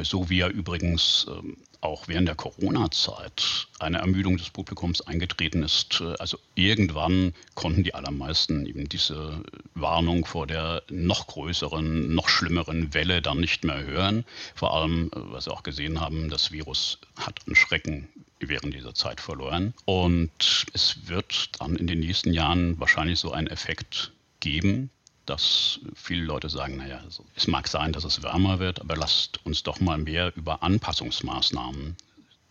So 0.04 0.30
wie 0.30 0.40
ja 0.40 0.50
übrigens 0.50 1.26
ähm, 1.30 1.58
auch 1.86 2.08
während 2.08 2.28
der 2.28 2.36
Corona-Zeit 2.36 3.68
eine 3.80 4.00
Ermüdung 4.00 4.38
des 4.38 4.50
Publikums 4.50 5.02
eingetreten 5.02 5.64
ist. 5.64 6.02
Also 6.20 6.38
irgendwann 6.56 7.34
konnten 7.54 7.84
die 7.84 7.94
allermeisten 7.94 8.66
eben 8.66 8.90
diese 8.90 9.44
Warnung 9.74 10.26
vor 10.26 10.48
der 10.48 10.84
noch 10.90 11.28
größeren, 11.28 12.14
noch 12.14 12.28
schlimmeren 12.28 12.94
Welle 12.94 13.22
dann 13.22 13.40
nicht 13.40 13.64
mehr 13.64 13.84
hören. 13.84 14.26
Vor 14.56 14.76
allem, 14.76 15.12
was 15.14 15.46
sie 15.46 15.52
auch 15.52 15.64
gesehen 15.64 16.02
haben, 16.02 16.30
das 16.30 16.52
Virus 16.52 17.00
hat 17.18 17.40
an 17.48 17.56
Schrecken 17.56 18.08
während 18.40 18.74
dieser 18.74 18.94
Zeit 18.94 19.22
verloren. 19.22 19.74
Und 19.86 20.66
es 20.74 21.08
wird 21.08 21.60
dann 21.60 21.76
in 21.76 21.88
den 21.88 22.00
nächsten 22.00 22.34
Jahren 22.34 22.80
wahrscheinlich 22.80 23.20
so 23.20 23.32
einen 23.32 23.48
Effekt 23.48 24.12
geben, 24.40 24.90
dass 25.26 25.80
viele 25.96 26.24
Leute 26.24 26.50
sagen, 26.50 26.78
naja, 26.78 27.00
also 27.04 27.26
es 27.36 27.48
mag 27.48 27.68
sein, 27.68 27.94
dass 27.94 28.04
es 28.04 28.24
wärmer 28.24 28.60
wird, 28.60 28.82
aber 28.82 28.96
lasst 28.96 29.46
uns 29.46 29.64
doch 29.64 29.80
mal 29.80 29.98
mehr 29.98 30.36
über 30.36 30.64
Anpassungsmaßnahmen 30.64 31.96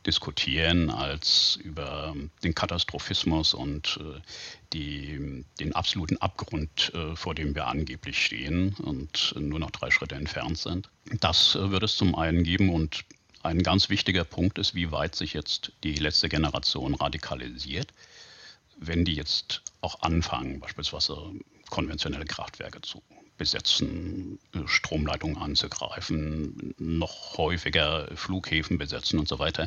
diskutieren 0.06 0.90
als 0.90 1.58
über 1.62 2.14
den 2.42 2.54
Katastrophismus 2.54 3.54
und 3.54 3.98
äh, 4.00 4.20
die, 4.72 5.44
den 5.58 5.74
absoluten 5.74 6.18
Abgrund, 6.18 6.92
äh, 6.94 7.16
vor 7.16 7.34
dem 7.34 7.54
wir 7.54 7.66
angeblich 7.66 8.22
stehen 8.22 8.74
und 8.82 9.34
nur 9.38 9.58
noch 9.58 9.70
drei 9.70 9.90
Schritte 9.90 10.14
entfernt 10.14 10.58
sind. 10.58 10.90
Das 11.20 11.54
äh, 11.54 11.70
wird 11.70 11.82
es 11.82 11.96
zum 11.96 12.14
einen 12.14 12.44
geben 12.44 12.70
und 12.70 13.04
ein 13.42 13.62
ganz 13.62 13.88
wichtiger 13.88 14.24
Punkt 14.24 14.58
ist, 14.58 14.74
wie 14.74 14.90
weit 14.90 15.14
sich 15.14 15.34
jetzt 15.34 15.72
die 15.82 15.94
letzte 15.94 16.28
Generation 16.28 16.94
radikalisiert, 16.94 17.92
wenn 18.78 19.04
die 19.04 19.14
jetzt 19.14 19.62
auch 19.80 20.00
anfangen, 20.00 20.60
beispielsweise 20.60 21.32
konventionelle 21.74 22.24
Kraftwerke 22.24 22.80
zu 22.82 23.02
besetzen, 23.36 24.38
Stromleitungen 24.66 25.36
anzugreifen, 25.36 26.72
noch 26.78 27.36
häufiger 27.36 28.06
Flughäfen 28.14 28.78
besetzen 28.78 29.18
und 29.18 29.26
so 29.26 29.40
weiter. 29.40 29.66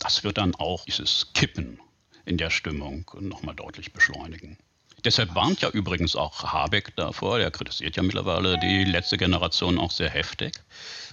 Das 0.00 0.22
wird 0.22 0.36
dann 0.36 0.54
auch 0.54 0.84
dieses 0.84 1.32
Kippen 1.32 1.80
in 2.26 2.36
der 2.36 2.50
Stimmung 2.50 3.10
nochmal 3.20 3.54
deutlich 3.54 3.94
beschleunigen. 3.94 4.58
Deshalb 5.02 5.34
warnt 5.34 5.62
ja 5.62 5.70
übrigens 5.70 6.14
auch 6.14 6.42
Habeck 6.44 6.94
davor, 6.94 7.38
der 7.38 7.50
kritisiert 7.50 7.96
ja 7.96 8.02
mittlerweile 8.02 8.58
die 8.58 8.84
letzte 8.84 9.16
Generation 9.16 9.78
auch 9.78 9.90
sehr 9.90 10.10
heftig, 10.10 10.52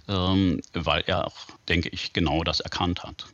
ähm, 0.10 0.62
weil 0.74 1.04
er 1.08 1.32
denke 1.70 1.88
ich, 1.88 2.12
genau 2.12 2.44
das 2.44 2.60
erkannt 2.60 3.04
hat. 3.04 3.28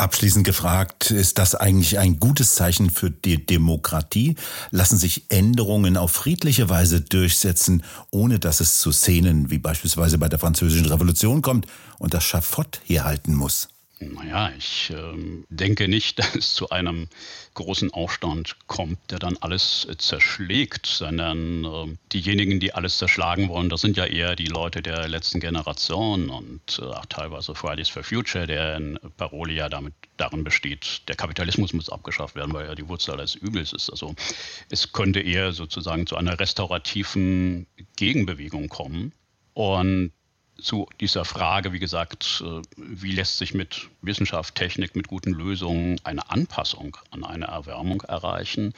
Abschließend 0.00 0.46
gefragt, 0.46 1.10
ist 1.10 1.36
das 1.36 1.54
eigentlich 1.54 1.98
ein 1.98 2.18
gutes 2.18 2.54
Zeichen 2.54 2.88
für 2.88 3.10
die 3.10 3.44
Demokratie? 3.44 4.34
Lassen 4.70 4.96
sich 4.96 5.26
Änderungen 5.28 5.98
auf 5.98 6.12
friedliche 6.12 6.70
Weise 6.70 7.02
durchsetzen, 7.02 7.82
ohne 8.10 8.38
dass 8.38 8.60
es 8.60 8.78
zu 8.78 8.92
Szenen 8.92 9.50
wie 9.50 9.58
beispielsweise 9.58 10.16
bei 10.16 10.30
der 10.30 10.38
Französischen 10.38 10.86
Revolution 10.86 11.42
kommt 11.42 11.66
und 11.98 12.14
das 12.14 12.24
Schafott 12.24 12.80
herhalten 12.86 13.34
muss? 13.34 13.68
Naja, 14.02 14.50
ich 14.56 14.90
äh, 14.90 15.44
denke 15.50 15.86
nicht, 15.86 16.18
dass 16.18 16.34
es 16.34 16.54
zu 16.54 16.70
einem 16.70 17.08
großen 17.52 17.92
Aufstand 17.92 18.56
kommt, 18.66 18.98
der 19.10 19.18
dann 19.18 19.36
alles 19.40 19.86
äh, 19.90 19.96
zerschlägt, 19.98 20.86
sondern 20.86 21.64
äh, 21.64 21.96
diejenigen, 22.12 22.60
die 22.60 22.72
alles 22.72 22.96
zerschlagen 22.96 23.50
wollen, 23.50 23.68
das 23.68 23.82
sind 23.82 23.98
ja 23.98 24.06
eher 24.06 24.36
die 24.36 24.46
Leute 24.46 24.80
der 24.80 25.06
letzten 25.06 25.38
Generation 25.38 26.30
und 26.30 26.78
äh, 26.80 26.84
auch 26.84 27.04
teilweise 27.06 27.54
Fridays 27.54 27.90
for 27.90 28.02
Future, 28.02 28.46
deren 28.46 28.98
Parole 29.18 29.52
ja 29.52 29.68
damit 29.68 29.92
darin 30.16 30.44
besteht, 30.44 31.02
der 31.08 31.16
Kapitalismus 31.16 31.74
muss 31.74 31.90
abgeschafft 31.90 32.36
werden, 32.36 32.54
weil 32.54 32.66
er 32.66 32.74
die 32.74 32.88
Wurzel 32.88 33.12
alles 33.12 33.34
Übels 33.34 33.74
ist. 33.74 33.90
Also 33.90 34.14
es 34.70 34.92
könnte 34.92 35.20
eher 35.20 35.52
sozusagen 35.52 36.06
zu 36.06 36.16
einer 36.16 36.40
restaurativen 36.40 37.66
Gegenbewegung 37.96 38.68
kommen. 38.68 39.12
Und 39.52 40.12
zu 40.60 40.86
dieser 41.00 41.24
Frage, 41.24 41.72
wie 41.72 41.78
gesagt, 41.78 42.42
äh, 42.44 42.62
wie 42.76 43.12
lässt 43.12 43.38
sich 43.38 43.54
mit 43.54 43.88
Wissenschaft, 44.02 44.54
Technik, 44.54 44.96
mit 44.96 45.08
guten 45.08 45.32
Lösungen 45.32 46.00
eine 46.04 46.30
Anpassung 46.30 46.96
an 47.10 47.24
eine 47.24 47.46
Erwärmung 47.46 48.02
erreichen, 48.02 48.74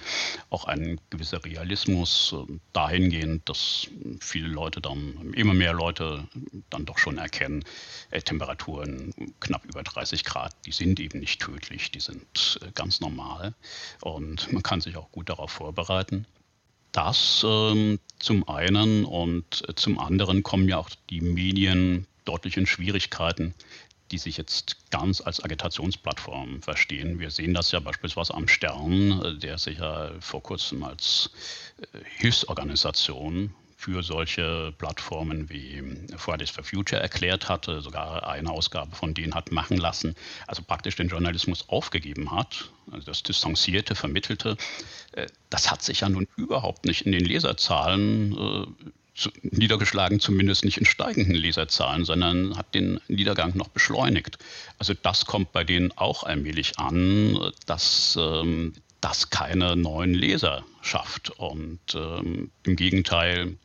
auch 0.50 0.64
ein 0.64 1.00
gewisser 1.10 1.44
Realismus 1.44 2.34
äh, 2.34 2.52
dahingehend, 2.72 3.48
dass 3.48 3.88
viele 4.20 4.48
Leute 4.48 4.80
dann, 4.80 5.32
immer 5.34 5.54
mehr 5.54 5.72
Leute 5.72 6.26
dann 6.70 6.86
doch 6.86 6.98
schon 6.98 7.18
erkennen, 7.18 7.64
äh, 8.10 8.20
Temperaturen 8.22 9.14
knapp 9.40 9.64
über 9.64 9.82
30 9.82 10.24
Grad, 10.24 10.54
die 10.66 10.72
sind 10.72 11.00
eben 11.00 11.20
nicht 11.20 11.40
tödlich, 11.40 11.90
die 11.90 12.00
sind 12.00 12.60
ganz 12.74 13.00
normal 13.00 13.54
und 14.00 14.52
man 14.52 14.62
kann 14.62 14.80
sich 14.80 14.96
auch 14.96 15.10
gut 15.10 15.28
darauf 15.28 15.50
vorbereiten. 15.50 16.26
Das 16.92 17.44
ähm, 17.46 17.98
zum 18.18 18.48
einen 18.48 19.04
und 19.04 19.68
äh, 19.68 19.74
zum 19.74 19.98
anderen 19.98 20.42
kommen 20.42 20.68
ja 20.68 20.78
auch 20.78 20.90
die 21.10 21.22
Medien 21.22 22.06
deutlich 22.24 22.56
in 22.56 22.66
Schwierigkeiten, 22.66 23.54
die 24.10 24.18
sich 24.18 24.36
jetzt 24.36 24.90
ganz 24.90 25.22
als 25.22 25.42
Agitationsplattform 25.42 26.60
verstehen. 26.62 27.18
Wir 27.18 27.30
sehen 27.30 27.54
das 27.54 27.72
ja 27.72 27.80
beispielsweise 27.80 28.34
am 28.34 28.46
Stern, 28.46 29.22
äh, 29.22 29.38
der 29.38 29.56
sich 29.56 29.78
ja 29.78 30.12
vor 30.20 30.42
kurzem 30.42 30.84
als 30.84 31.30
äh, 31.80 31.98
Hilfsorganisation 32.18 33.54
für 33.82 34.04
solche 34.04 34.72
Plattformen 34.78 35.50
wie 35.50 35.82
Fridays 36.16 36.50
for 36.50 36.62
Future 36.62 37.02
erklärt 37.02 37.48
hatte, 37.48 37.80
sogar 37.80 38.28
eine 38.28 38.48
Ausgabe 38.48 38.94
von 38.94 39.12
denen 39.12 39.34
hat 39.34 39.50
machen 39.50 39.76
lassen, 39.76 40.14
also 40.46 40.62
praktisch 40.62 40.94
den 40.94 41.08
Journalismus 41.08 41.68
aufgegeben 41.68 42.30
hat, 42.30 42.70
also 42.92 43.06
das 43.06 43.24
Distanzierte, 43.24 43.96
Vermittelte. 43.96 44.56
Äh, 45.12 45.26
das 45.50 45.68
hat 45.68 45.82
sich 45.82 46.00
ja 46.00 46.08
nun 46.08 46.28
überhaupt 46.36 46.84
nicht 46.84 47.06
in 47.06 47.12
den 47.12 47.24
Leserzahlen 47.24 48.32
äh, 48.32 48.66
zu, 49.16 49.30
niedergeschlagen, 49.42 50.20
zumindest 50.20 50.64
nicht 50.64 50.78
in 50.78 50.86
steigenden 50.86 51.34
Leserzahlen, 51.34 52.04
sondern 52.04 52.56
hat 52.56 52.76
den 52.76 53.00
Niedergang 53.08 53.56
noch 53.56 53.68
beschleunigt. 53.68 54.38
Also 54.78 54.94
das 54.94 55.26
kommt 55.26 55.50
bei 55.50 55.64
denen 55.64 55.90
auch 55.92 56.22
allmählich 56.22 56.78
an, 56.78 57.52
dass 57.66 58.16
ähm, 58.16 58.74
das 59.02 59.28
keine 59.28 59.76
neuen 59.76 60.14
Leser 60.14 60.64
schafft. 60.80 61.30
Und 61.30 61.80
ähm, 61.94 62.50
im 62.62 62.76
Gegenteil, 62.76 63.58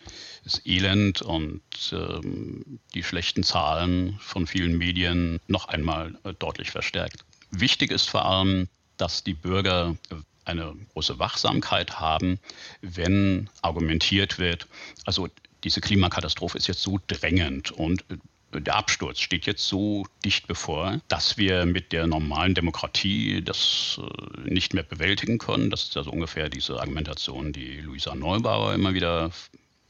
das 0.43 0.65
Elend 0.65 1.21
und 1.21 1.61
ähm, 1.93 2.79
die 2.93 3.03
schlechten 3.03 3.43
Zahlen 3.43 4.17
von 4.19 4.47
vielen 4.47 4.77
Medien 4.77 5.39
noch 5.47 5.69
einmal 5.69 6.17
äh, 6.23 6.33
deutlich 6.33 6.71
verstärkt. 6.71 7.23
Wichtig 7.51 7.91
ist 7.91 8.09
vor 8.09 8.25
allem, 8.25 8.67
dass 8.97 9.23
die 9.23 9.33
Bürger 9.33 9.95
eine 10.43 10.75
große 10.93 11.19
Wachsamkeit 11.19 11.99
haben, 11.99 12.39
wenn 12.81 13.49
argumentiert 13.61 14.39
wird, 14.39 14.67
also 15.05 15.27
diese 15.63 15.81
Klimakatastrophe 15.81 16.57
ist 16.57 16.67
jetzt 16.67 16.81
so 16.81 16.99
drängend 17.07 17.71
und 17.71 18.01
äh, 18.09 18.17
der 18.53 18.75
Absturz 18.75 19.19
steht 19.19 19.45
jetzt 19.45 19.67
so 19.67 20.05
dicht 20.23 20.47
bevor, 20.47 20.99
dass 21.07 21.37
wir 21.37 21.65
mit 21.65 21.91
der 21.91 22.07
normalen 22.07 22.55
Demokratie 22.55 23.41
das 23.43 23.99
äh, 24.01 24.49
nicht 24.49 24.73
mehr 24.73 24.83
bewältigen 24.83 25.37
können. 25.37 25.69
Das 25.69 25.83
ist 25.83 25.95
ja 25.95 26.03
so 26.03 26.11
ungefähr 26.11 26.49
diese 26.49 26.79
Argumentation, 26.79 27.51
die 27.51 27.81
Luisa 27.81 28.15
Neubauer 28.15 28.73
immer 28.73 28.93
wieder 28.93 29.31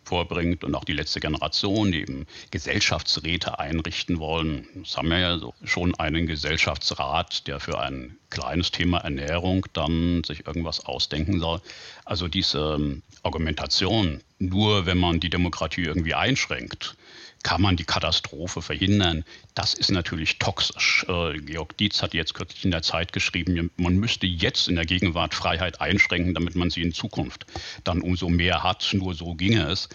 vorbringt 0.08 0.64
und 0.64 0.74
auch 0.74 0.86
die 0.86 0.94
letzte 0.94 1.20
Generation, 1.20 1.92
die 1.92 2.02
eben 2.02 2.26
Gesellschaftsräte 2.50 3.60
einrichten 3.60 4.20
wollen. 4.20 4.68
Das 4.76 4.96
haben 4.96 5.10
wir 5.10 5.20
ja 5.20 5.40
schon 5.66 5.94
einen 5.96 6.28
Gesellschaftsrat, 6.28 7.46
der 7.48 7.60
für 7.60 7.80
ein 7.80 8.18
kleines 8.30 8.72
Thema 8.72 9.00
Ernährung 9.00 9.66
dann 9.74 10.24
sich 10.24 10.48
irgendwas 10.48 10.86
ausdenken 10.86 11.40
soll. 11.40 11.62
Also 12.06 12.28
diese 12.28 12.76
ähm, 12.80 13.04
Argumentation, 13.24 14.22
nur 14.40 14.86
wenn 14.86 14.98
man 14.98 15.20
die 15.20 15.30
Demokratie 15.30 15.84
irgendwie 15.84 16.14
einschränkt, 16.14 16.96
kann 17.44 17.62
man 17.62 17.78
die 17.78 17.84
Katastrophe 17.84 18.62
verhindern? 18.62 19.24
Das 19.54 19.74
ist 19.74 19.92
natürlich 19.92 20.40
toxisch. 20.40 21.06
Äh, 21.08 21.38
Georg 21.40 21.78
Dietz 21.78 22.02
hat 22.02 22.14
jetzt 22.14 22.34
kürzlich 22.34 22.66
in 22.66 22.72
der 22.72 22.82
Zeit 22.82 23.14
geschrieben, 23.14 23.72
man 23.78 23.96
müsste 23.96 24.28
jetzt 24.28 24.68
in 24.68 24.76
der 24.76 24.86
Gegenwart 24.86 25.34
Freiheit 25.34 25.82
einschränken, 25.82 26.34
damit 26.34 26.56
man 26.56 26.70
sie 26.70 26.82
in 26.82 26.94
Zukunft 26.94 27.46
dann 27.84 28.02
umso 28.02 28.30
mehr 28.30 28.64
hat. 28.64 28.90
Nur 28.94 29.14
so 29.14 29.36
ginge 29.36 29.70
es. 29.70 29.90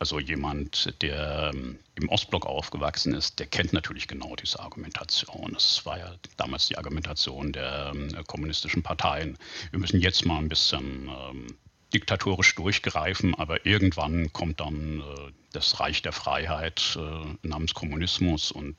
Also 0.00 0.20
jemand, 0.20 0.94
der 1.02 1.50
ähm, 1.52 1.78
im 1.96 2.08
Ostblock 2.08 2.46
aufgewachsen 2.46 3.14
ist, 3.14 3.40
der 3.40 3.46
kennt 3.46 3.72
natürlich 3.72 4.06
genau 4.06 4.36
diese 4.36 4.60
Argumentation. 4.60 5.50
Das 5.54 5.84
war 5.86 5.98
ja 5.98 6.14
damals 6.36 6.68
die 6.68 6.78
Argumentation 6.78 7.52
der 7.52 7.92
ähm, 7.92 8.14
kommunistischen 8.28 8.84
Parteien. 8.84 9.36
Wir 9.70 9.80
müssen 9.80 10.00
jetzt 10.00 10.24
mal 10.24 10.38
ein 10.38 10.48
bisschen 10.48 11.08
ähm, 11.08 11.46
diktatorisch 11.92 12.54
durchgreifen, 12.54 13.34
aber 13.34 13.66
irgendwann 13.66 14.32
kommt 14.32 14.60
dann 14.60 15.00
äh, 15.00 15.32
das 15.58 15.80
Reich 15.80 16.02
der 16.02 16.12
Freiheit 16.12 16.96
äh, 16.96 17.46
namens 17.46 17.74
Kommunismus 17.74 18.52
und 18.52 18.76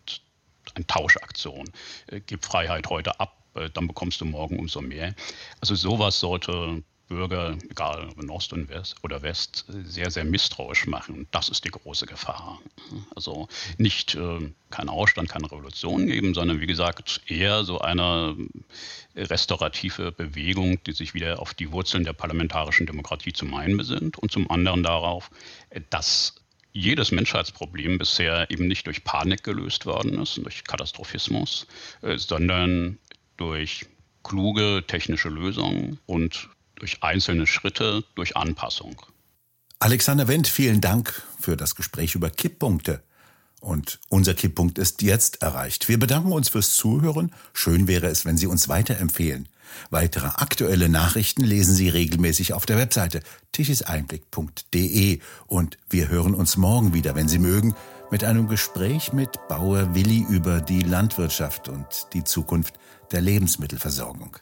eine 0.76 0.88
Tauschaktion. 0.88 1.70
Äh, 2.08 2.22
gib 2.26 2.46
Freiheit 2.46 2.88
heute 2.88 3.20
ab, 3.20 3.36
äh, 3.56 3.70
dann 3.70 3.88
bekommst 3.88 4.22
du 4.22 4.26
morgen 4.26 4.58
umso 4.60 4.82
mehr. 4.82 5.14
Also 5.60 5.76
sowas 5.76 6.20
sollte 6.20 6.82
Bürger, 7.10 7.58
egal 7.70 8.08
ob 8.08 8.30
Ost 8.30 8.54
und 8.54 8.70
West 8.70 8.96
oder 9.04 9.24
West, 9.24 9.66
sehr, 9.68 10.12
sehr 10.12 10.24
misstrauisch 10.24 10.86
machen. 10.86 11.28
Das 11.32 11.50
ist 11.50 11.66
die 11.66 11.72
große 11.72 12.06
Gefahr. 12.06 12.60
Also 13.16 13.48
nicht 13.78 14.14
äh, 14.14 14.52
kein 14.70 14.90
Aufstand, 14.90 15.28
keine 15.28 15.52
Revolution 15.52 16.06
geben, 16.06 16.36
sondern 16.36 16.62
wie 16.62 16.68
gesagt 16.68 17.22
eher 17.26 17.64
so 17.64 17.80
eine 17.80 18.38
restaurative 19.16 20.12
Bewegung, 20.12 20.82
die 20.84 20.92
sich 20.92 21.16
wieder 21.16 21.42
auf 21.42 21.56
die 21.56 21.72
Wurzeln 21.72 22.04
der 22.04 22.14
parlamentarischen 22.14 22.86
Demokratie 22.86 23.34
zum 23.34 23.56
einen 23.56 23.76
besinnt 23.76 24.20
und 24.20 24.32
zum 24.32 24.50
anderen 24.52 24.84
darauf, 24.84 25.32
dass 25.90 26.39
jedes 26.72 27.12
Menschheitsproblem 27.12 27.98
bisher 27.98 28.50
eben 28.52 28.68
nicht 28.68 28.88
durch 28.88 29.04
Panik 29.04 29.44
gelöst 29.44 29.86
worden 29.86 30.22
ist, 30.22 30.38
durch 30.38 30.64
Katastrophismus, 30.64 31.68
äh, 32.02 32.18
sondern 32.18 32.98
durch 33.38 33.86
kluge 34.24 34.84
technische 34.86 35.30
Lösungen 35.30 36.00
und 36.06 36.50
durch 36.76 37.04
einzelne 37.04 37.48
Schritte, 37.48 38.04
durch 38.16 38.36
Anpassung. 38.38 39.02
Alexander 39.80 40.28
Wendt, 40.28 40.48
vielen 40.48 40.82
Dank 40.82 41.24
für 41.40 41.56
das 41.56 41.76
Gespräch 41.76 42.16
über 42.16 42.30
Kipppunkte. 42.30 43.02
Und 43.62 44.00
unser 44.08 44.34
Kipppunkt 44.34 44.78
ist 44.78 45.02
jetzt 45.02 45.42
erreicht. 45.42 45.90
Wir 45.90 46.00
bedanken 46.00 46.32
uns 46.32 46.50
fürs 46.50 46.76
Zuhören. 46.76 47.34
Schön 47.54 47.88
wäre 47.88 48.08
es, 48.08 48.26
wenn 48.26 48.38
Sie 48.38 48.48
uns 48.48 48.70
weiterempfehlen. 48.70 49.50
Weitere 49.90 50.28
aktuelle 50.28 50.90
Nachrichten 50.90 51.44
lesen 51.44 51.74
Sie 51.74 51.90
regelmäßig 51.90 52.54
auf 52.54 52.66
der 52.66 52.78
Webseite 52.78 53.22
tischiseinblick.de. 53.52 55.20
Und 55.48 55.78
wir 55.90 56.10
hören 56.10 56.34
uns 56.34 56.58
morgen 56.58 56.94
wieder, 56.94 57.16
wenn 57.16 57.28
Sie 57.28 57.40
mögen, 57.40 57.76
mit 58.12 58.24
einem 58.24 58.48
Gespräch 58.48 59.14
mit 59.14 59.48
Bauer 59.48 59.94
Willi 59.94 60.26
über 60.28 60.62
die 60.62 60.82
Landwirtschaft 60.82 61.70
und 61.70 62.08
die 62.14 62.24
Zukunft 62.24 62.74
der 63.12 63.22
Lebensmittelversorgung. 63.22 64.38